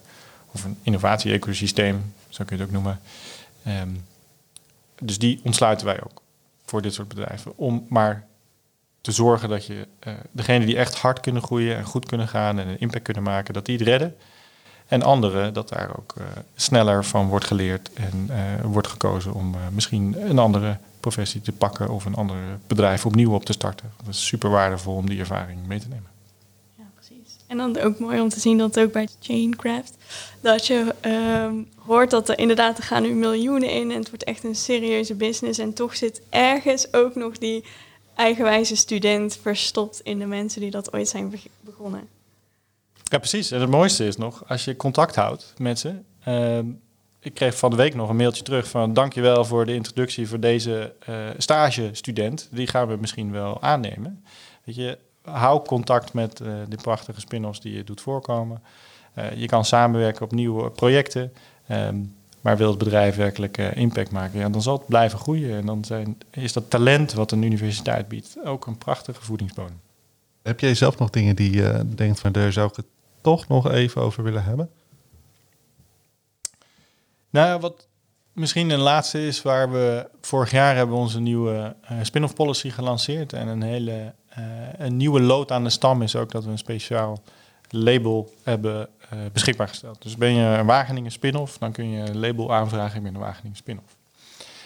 Of 0.51 0.63
een 0.63 0.77
innovatie-ecosysteem, 0.81 2.13
zo 2.29 2.43
kun 2.43 2.57
je 2.57 2.61
het 2.61 2.71
ook 2.71 2.83
noemen. 2.83 2.99
Um, 3.67 4.05
dus 4.99 5.19
die 5.19 5.39
ontsluiten 5.43 5.85
wij 5.85 6.03
ook 6.03 6.21
voor 6.65 6.81
dit 6.81 6.93
soort 6.93 7.07
bedrijven. 7.07 7.57
Om 7.57 7.85
maar 7.89 8.25
te 9.01 9.11
zorgen 9.11 9.49
dat 9.49 9.65
je 9.65 9.87
uh, 10.07 10.13
degene 10.31 10.65
die 10.65 10.77
echt 10.77 10.95
hard 10.95 11.19
kunnen 11.19 11.41
groeien 11.41 11.77
en 11.77 11.83
goed 11.83 12.05
kunnen 12.05 12.27
gaan 12.27 12.59
en 12.59 12.67
een 12.67 12.79
impact 12.79 13.03
kunnen 13.03 13.23
maken, 13.23 13.53
dat 13.53 13.65
die 13.65 13.77
het 13.77 13.87
redden. 13.87 14.15
En 14.87 15.03
anderen, 15.03 15.53
dat 15.53 15.69
daar 15.69 15.97
ook 15.97 16.13
uh, 16.17 16.23
sneller 16.55 17.05
van 17.05 17.27
wordt 17.27 17.45
geleerd 17.45 17.89
en 17.93 18.29
wordt 18.63 18.87
gekozen 18.87 19.33
om 19.33 19.55
misschien 19.71 20.29
een 20.29 20.39
andere 20.39 20.77
professie 20.99 21.41
te 21.41 21.51
pakken 21.51 21.89
of 21.89 22.05
een 22.05 22.15
ander 22.15 22.37
bedrijf 22.67 23.05
opnieuw 23.05 23.33
op 23.33 23.45
te 23.45 23.53
starten. 23.53 23.91
Dat 23.97 24.13
is 24.13 24.25
super 24.25 24.49
waardevol 24.49 24.95
om 24.95 25.09
die 25.09 25.19
ervaring 25.19 25.67
mee 25.67 25.79
te 25.79 25.87
nemen. 25.87 26.18
En 27.49 27.57
dan 27.57 27.77
ook 27.77 27.99
mooi 27.99 28.21
om 28.21 28.29
te 28.29 28.39
zien 28.39 28.57
dat 28.57 28.79
ook 28.79 28.91
bij 28.91 29.07
Chaincraft, 29.19 29.97
dat 30.41 30.67
je 30.67 30.95
ehm, 30.99 31.53
hoort 31.75 32.09
dat 32.09 32.29
er 32.29 32.39
inderdaad, 32.39 32.77
er 32.77 32.83
gaan 32.83 33.01
nu 33.01 33.13
miljoenen 33.13 33.69
in 33.69 33.91
en 33.91 33.97
het 33.97 34.09
wordt 34.09 34.23
echt 34.23 34.43
een 34.43 34.55
serieuze 34.55 35.15
business. 35.15 35.59
En 35.59 35.73
toch 35.73 35.95
zit 35.95 36.21
ergens 36.29 36.93
ook 36.93 37.15
nog 37.15 37.37
die 37.37 37.63
eigenwijze 38.15 38.75
student 38.75 39.39
verstopt 39.41 40.01
in 40.03 40.19
de 40.19 40.25
mensen 40.25 40.61
die 40.61 40.71
dat 40.71 40.93
ooit 40.93 41.07
zijn 41.07 41.33
begonnen. 41.59 42.07
Ja, 43.03 43.17
precies. 43.17 43.51
En 43.51 43.61
het 43.61 43.69
mooiste 43.69 44.05
is 44.05 44.17
nog, 44.17 44.43
als 44.47 44.65
je 44.65 44.75
contact 44.75 45.15
houdt 45.15 45.53
met 45.57 45.79
ze. 45.79 45.93
Uh, 46.27 46.59
ik 47.19 47.33
kreeg 47.33 47.57
van 47.57 47.69
de 47.69 47.75
week 47.75 47.95
nog 47.95 48.09
een 48.09 48.15
mailtje 48.15 48.43
terug 48.43 48.67
van 48.67 48.93
dankjewel 48.93 49.45
voor 49.45 49.65
de 49.65 49.73
introductie 49.73 50.27
voor 50.27 50.39
deze 50.39 50.93
uh, 51.09 51.29
stage-student. 51.37 52.47
Die 52.51 52.67
gaan 52.67 52.87
we 52.87 52.97
misschien 52.99 53.31
wel 53.31 53.61
aannemen. 53.61 54.23
Weet 54.63 54.75
je, 54.75 54.97
hou 55.31 55.65
contact 55.65 56.13
met 56.13 56.39
uh, 56.39 56.47
de 56.69 56.75
prachtige 56.75 57.19
spin-offs 57.19 57.59
die 57.59 57.73
je 57.73 57.83
doet 57.83 58.01
voorkomen. 58.01 58.61
Uh, 59.17 59.33
je 59.33 59.45
kan 59.45 59.65
samenwerken 59.65 60.21
op 60.21 60.31
nieuwe 60.31 60.69
projecten. 60.71 61.33
Um, 61.71 62.17
maar 62.41 62.57
wil 62.57 62.69
het 62.69 62.77
bedrijf 62.77 63.15
werkelijk 63.15 63.57
uh, 63.57 63.75
impact 63.75 64.11
maken, 64.11 64.39
ja, 64.39 64.49
dan 64.49 64.61
zal 64.61 64.77
het 64.77 64.87
blijven 64.87 65.19
groeien. 65.19 65.57
En 65.57 65.65
dan 65.65 65.85
zijn, 65.85 66.17
is 66.29 66.53
dat 66.53 66.69
talent 66.69 67.13
wat 67.13 67.31
een 67.31 67.41
universiteit 67.41 68.07
biedt 68.07 68.37
ook 68.45 68.65
een 68.65 68.77
prachtige 68.77 69.21
voedingsbodem. 69.21 69.79
Heb 70.41 70.59
jij 70.59 70.75
zelf 70.75 70.97
nog 70.97 71.09
dingen 71.09 71.35
die 71.35 71.51
je 71.51 71.73
uh, 71.73 71.79
denkt 71.95 72.19
van 72.19 72.31
daar 72.31 72.51
zou 72.51 72.69
ik 72.69 72.75
het 72.75 72.85
toch 73.21 73.47
nog 73.47 73.71
even 73.71 74.01
over 74.01 74.23
willen 74.23 74.43
hebben? 74.43 74.69
Nou, 77.29 77.59
wat 77.59 77.87
misschien 78.33 78.69
een 78.69 78.79
laatste 78.79 79.27
is 79.27 79.41
waar 79.41 79.71
we 79.71 80.09
vorig 80.21 80.51
jaar 80.51 80.75
hebben 80.75 80.95
onze 80.95 81.19
nieuwe 81.19 81.75
uh, 81.91 81.97
spin-off 82.01 82.33
policy 82.33 82.69
gelanceerd. 82.69 83.33
En 83.33 83.47
een 83.47 83.61
hele 83.61 84.13
een 84.77 84.97
nieuwe 84.97 85.21
lood 85.21 85.51
aan 85.51 85.63
de 85.63 85.69
stam 85.69 86.01
is 86.01 86.15
ook 86.15 86.31
dat 86.31 86.43
we 86.43 86.51
een 86.51 86.57
speciaal 86.57 87.21
label 87.69 88.33
hebben 88.43 88.89
uh, 89.13 89.19
beschikbaar 89.33 89.67
gesteld. 89.67 90.01
Dus 90.01 90.15
ben 90.15 90.33
je 90.33 90.43
een 90.43 90.65
Wageningen 90.65 91.11
spin-off, 91.11 91.57
dan 91.57 91.71
kun 91.71 91.89
je 91.89 92.09
een 92.09 92.19
label 92.19 92.53
aanvragen, 92.53 93.03
ben 93.03 93.13
een 93.13 93.19
Wageningen 93.19 93.57
spin-off. 93.57 93.95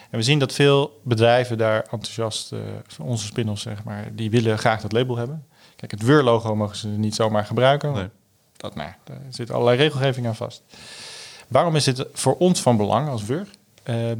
En 0.10 0.19
we 0.19 0.23
zien 0.23 0.39
dat 0.39 0.54
veel 0.54 1.02
bedrijven 1.04 1.58
daar 1.58 1.82
enthousiast, 1.82 2.52
uh, 2.52 2.60
onze 2.99 3.26
spin-offs 3.26 3.62
zeg 3.62 3.84
maar, 3.84 4.15
die 4.15 4.30
willen 4.30 4.58
graag 4.58 4.82
dat 4.82 4.91
label 4.91 5.17
hebben. 5.17 5.45
Kijk, 5.76 5.91
het 5.91 6.02
WUR-logo 6.02 6.56
mogen 6.56 6.76
ze 6.76 6.88
niet 6.88 7.15
zomaar 7.15 7.45
gebruiken. 7.45 7.93
Nee. 7.93 8.10
Dat, 8.58 8.76
nou, 8.76 8.91
daar 9.04 9.21
zit 9.30 9.52
allerlei 9.52 9.78
regelgeving 9.78 10.28
aan 10.28 10.36
vast. 10.36 10.63
Waarom 11.47 11.76
is 11.76 11.84
dit 11.84 12.06
voor 12.13 12.38
ons 12.38 12.62
van 12.62 12.78
belang 12.78 13.10
als 13.10 13.26
WUR? 13.26 13.47
Uh, 13.86 14.12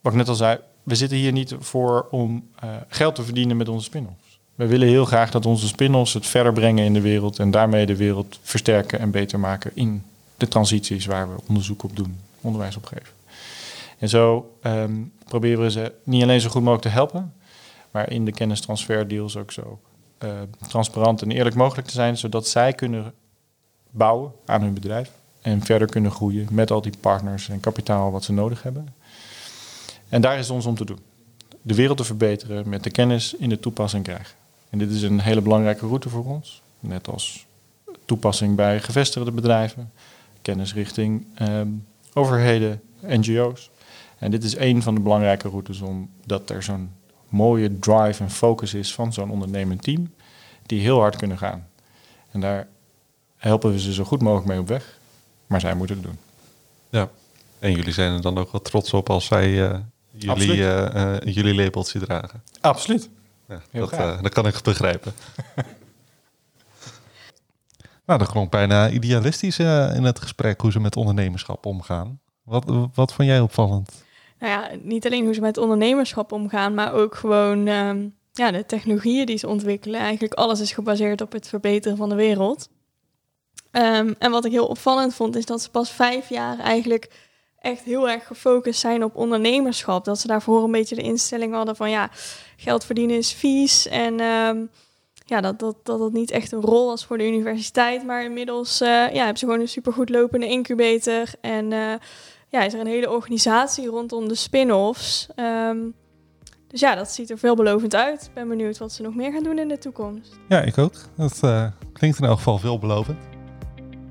wat 0.00 0.12
ik 0.12 0.18
net 0.18 0.28
al 0.28 0.34
zei, 0.34 0.58
we 0.82 0.94
zitten 0.94 1.18
hier 1.18 1.32
niet 1.32 1.54
voor 1.58 2.06
om 2.10 2.50
geld 2.88 3.14
te 3.14 3.22
verdienen 3.22 3.56
met 3.56 3.68
onze 3.68 3.84
spin-off. 3.84 4.25
We 4.56 4.66
willen 4.66 4.88
heel 4.88 5.04
graag 5.04 5.30
dat 5.30 5.46
onze 5.46 5.66
spin-offs 5.66 6.12
het 6.12 6.26
verder 6.26 6.52
brengen 6.52 6.84
in 6.84 6.92
de 6.92 7.00
wereld 7.00 7.38
en 7.38 7.50
daarmee 7.50 7.86
de 7.86 7.96
wereld 7.96 8.38
versterken 8.42 8.98
en 8.98 9.10
beter 9.10 9.40
maken 9.40 9.70
in 9.74 10.02
de 10.36 10.48
transities 10.48 11.06
waar 11.06 11.34
we 11.34 11.42
onderzoek 11.48 11.82
op 11.82 11.96
doen, 11.96 12.18
onderwijs 12.40 12.76
op 12.76 12.84
geven. 12.84 13.14
En 13.98 14.08
zo 14.08 14.52
um, 14.62 15.12
proberen 15.24 15.62
we 15.62 15.70
ze 15.70 15.92
niet 16.02 16.22
alleen 16.22 16.40
zo 16.40 16.48
goed 16.48 16.62
mogelijk 16.62 16.82
te 16.82 16.88
helpen, 16.88 17.34
maar 17.90 18.10
in 18.10 18.24
de 18.24 18.32
kennistransferdeals 18.32 19.36
ook 19.36 19.52
zo 19.52 19.80
uh, 20.24 20.30
transparant 20.68 21.22
en 21.22 21.30
eerlijk 21.30 21.56
mogelijk 21.56 21.86
te 21.86 21.94
zijn, 21.94 22.16
zodat 22.16 22.48
zij 22.48 22.72
kunnen 22.72 23.12
bouwen 23.90 24.32
aan 24.46 24.62
hun 24.62 24.74
bedrijf 24.74 25.10
en 25.40 25.62
verder 25.62 25.88
kunnen 25.88 26.10
groeien 26.10 26.46
met 26.50 26.70
al 26.70 26.82
die 26.82 26.96
partners 27.00 27.48
en 27.48 27.60
kapitaal 27.60 28.10
wat 28.10 28.24
ze 28.24 28.32
nodig 28.32 28.62
hebben. 28.62 28.94
En 30.08 30.20
daar 30.20 30.38
is 30.38 30.46
het 30.46 30.56
ons 30.56 30.66
om 30.66 30.74
te 30.74 30.84
doen. 30.84 31.00
De 31.62 31.74
wereld 31.74 31.96
te 31.96 32.04
verbeteren 32.04 32.68
met 32.68 32.82
de 32.82 32.90
kennis 32.90 33.34
in 33.34 33.48
de 33.48 33.60
toepassing 33.60 34.04
krijgen. 34.04 34.45
En 34.70 34.78
dit 34.78 34.90
is 34.90 35.02
een 35.02 35.20
hele 35.20 35.40
belangrijke 35.40 35.86
route 35.86 36.08
voor 36.08 36.24
ons. 36.24 36.62
Net 36.80 37.08
als 37.08 37.46
toepassing 38.04 38.56
bij 38.56 38.80
gevestigde 38.80 39.30
bedrijven, 39.30 39.92
kennis 40.42 40.74
richting 40.74 41.26
um, 41.40 41.86
overheden, 42.12 42.80
NGO's. 43.00 43.70
En 44.18 44.30
dit 44.30 44.44
is 44.44 44.56
een 44.56 44.82
van 44.82 44.94
de 44.94 45.00
belangrijke 45.00 45.48
routes 45.48 45.80
omdat 45.80 46.50
er 46.50 46.62
zo'n 46.62 46.90
mooie 47.28 47.78
drive 47.78 48.22
en 48.22 48.30
focus 48.30 48.74
is 48.74 48.94
van 48.94 49.12
zo'n 49.12 49.30
ondernemend 49.30 49.82
team, 49.82 50.14
die 50.66 50.80
heel 50.80 50.98
hard 50.98 51.16
kunnen 51.16 51.38
gaan. 51.38 51.68
En 52.30 52.40
daar 52.40 52.68
helpen 53.36 53.72
we 53.72 53.80
ze 53.80 53.92
zo 53.92 54.04
goed 54.04 54.22
mogelijk 54.22 54.48
mee 54.48 54.58
op 54.58 54.68
weg, 54.68 54.98
maar 55.46 55.60
zij 55.60 55.74
moeten 55.74 55.96
het 55.96 56.04
doen. 56.04 56.18
Ja, 56.88 57.10
en 57.58 57.72
jullie 57.72 57.92
zijn 57.92 58.12
er 58.12 58.22
dan 58.22 58.38
ook 58.38 58.52
wel 58.52 58.62
trots 58.62 58.92
op 58.92 59.10
als 59.10 59.26
zij 59.26 59.50
uh, 59.50 59.78
jullie, 60.10 60.56
uh, 60.56 60.94
uh, 60.94 61.16
jullie 61.24 61.54
labeltje 61.54 61.98
dragen. 61.98 62.42
Absoluut. 62.60 63.08
Ja, 63.48 63.60
dat, 63.70 63.92
uh, 63.92 64.22
dat 64.22 64.32
kan 64.32 64.46
ik 64.46 64.62
begrijpen. 64.62 65.12
nou, 68.06 68.18
dat 68.18 68.30
klonk 68.30 68.50
bijna 68.50 68.90
idealistisch 68.90 69.58
uh, 69.58 69.94
in 69.94 70.04
het 70.04 70.18
gesprek 70.18 70.60
hoe 70.60 70.72
ze 70.72 70.80
met 70.80 70.96
ondernemerschap 70.96 71.66
omgaan. 71.66 72.20
Wat, 72.42 72.64
wat 72.94 73.12
vond 73.12 73.28
jij 73.28 73.40
opvallend? 73.40 74.04
Nou 74.38 74.52
ja, 74.52 74.70
niet 74.82 75.06
alleen 75.06 75.24
hoe 75.24 75.34
ze 75.34 75.40
met 75.40 75.58
ondernemerschap 75.58 76.32
omgaan, 76.32 76.74
maar 76.74 76.92
ook 76.92 77.14
gewoon 77.14 77.66
um, 77.66 78.14
ja, 78.32 78.50
de 78.50 78.66
technologieën 78.66 79.26
die 79.26 79.38
ze 79.38 79.48
ontwikkelen. 79.48 80.00
Eigenlijk 80.00 80.34
alles 80.34 80.60
is 80.60 80.72
gebaseerd 80.72 81.20
op 81.20 81.32
het 81.32 81.48
verbeteren 81.48 81.96
van 81.96 82.08
de 82.08 82.14
wereld. 82.14 82.68
Um, 83.72 84.14
en 84.18 84.30
wat 84.30 84.44
ik 84.44 84.52
heel 84.52 84.66
opvallend 84.66 85.14
vond, 85.14 85.36
is 85.36 85.46
dat 85.46 85.62
ze 85.62 85.70
pas 85.70 85.90
vijf 85.90 86.28
jaar 86.28 86.58
eigenlijk 86.58 87.25
echt 87.60 87.82
heel 87.82 88.08
erg 88.08 88.26
gefocust 88.26 88.80
zijn 88.80 89.04
op 89.04 89.16
ondernemerschap. 89.16 90.04
Dat 90.04 90.18
ze 90.18 90.26
daarvoor 90.26 90.64
een 90.64 90.70
beetje 90.70 90.94
de 90.94 91.02
instelling 91.02 91.54
hadden 91.54 91.76
van 91.76 91.90
ja, 91.90 92.10
geld 92.56 92.84
verdienen 92.84 93.16
is 93.16 93.32
vies. 93.32 93.88
En 93.88 94.20
um, 94.20 94.70
ja, 95.24 95.40
dat, 95.40 95.58
dat, 95.58 95.76
dat 95.82 95.98
dat 95.98 96.12
niet 96.12 96.30
echt 96.30 96.52
een 96.52 96.60
rol 96.60 96.86
was 96.86 97.04
voor 97.04 97.18
de 97.18 97.26
universiteit. 97.26 98.04
Maar 98.04 98.24
inmiddels 98.24 98.80
uh, 98.80 98.88
ja, 98.88 99.18
hebben 99.18 99.38
ze 99.38 99.44
gewoon 99.44 99.60
een 99.60 99.68
supergoed 99.68 100.08
lopende 100.08 100.46
incubator. 100.46 101.24
En 101.40 101.70
uh, 101.70 101.94
ja, 102.48 102.62
is 102.62 102.74
er 102.74 102.80
een 102.80 102.86
hele 102.86 103.10
organisatie 103.10 103.86
rondom 103.86 104.28
de 104.28 104.34
spin-offs. 104.34 105.26
Um, 105.36 105.94
Dus 106.68 106.80
ja, 106.80 106.94
dat 106.94 107.10
ziet 107.10 107.30
er 107.30 107.38
veelbelovend 107.38 107.94
uit. 107.94 108.22
Ik 108.22 108.34
ben 108.34 108.48
benieuwd 108.48 108.78
wat 108.78 108.92
ze 108.92 109.02
nog 109.02 109.14
meer 109.14 109.32
gaan 109.32 109.42
doen 109.42 109.58
in 109.58 109.68
de 109.68 109.78
toekomst. 109.78 110.38
Ja, 110.48 110.60
ik 110.60 110.78
ook. 110.78 110.94
Dat 111.16 111.40
uh, 111.44 111.66
klinkt 111.92 112.18
in 112.18 112.24
elk 112.24 112.36
geval 112.36 112.58
veelbelovend. 112.58 113.18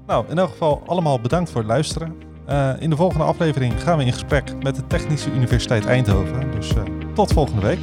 Nou, 0.08 0.26
in 0.30 0.38
elk 0.38 0.50
geval 0.50 0.82
allemaal 0.86 1.20
bedankt 1.20 1.50
voor 1.50 1.62
het 1.62 1.70
luisteren. 1.70 2.16
Uh, 2.50 2.70
in 2.80 2.90
de 2.90 2.96
volgende 2.96 3.24
aflevering 3.24 3.82
gaan 3.84 3.98
we 3.98 4.06
in 4.06 4.14
gesprek 4.14 4.64
met 4.64 4.76
de 4.76 4.88
Technische 4.88 5.32
Universiteit 5.32 5.86
Eindhoven. 5.86 6.52
Dus 6.52 6.70
uh, 6.70 6.84
tot 7.14 7.34
volgende 7.34 7.62
week. 7.62 7.80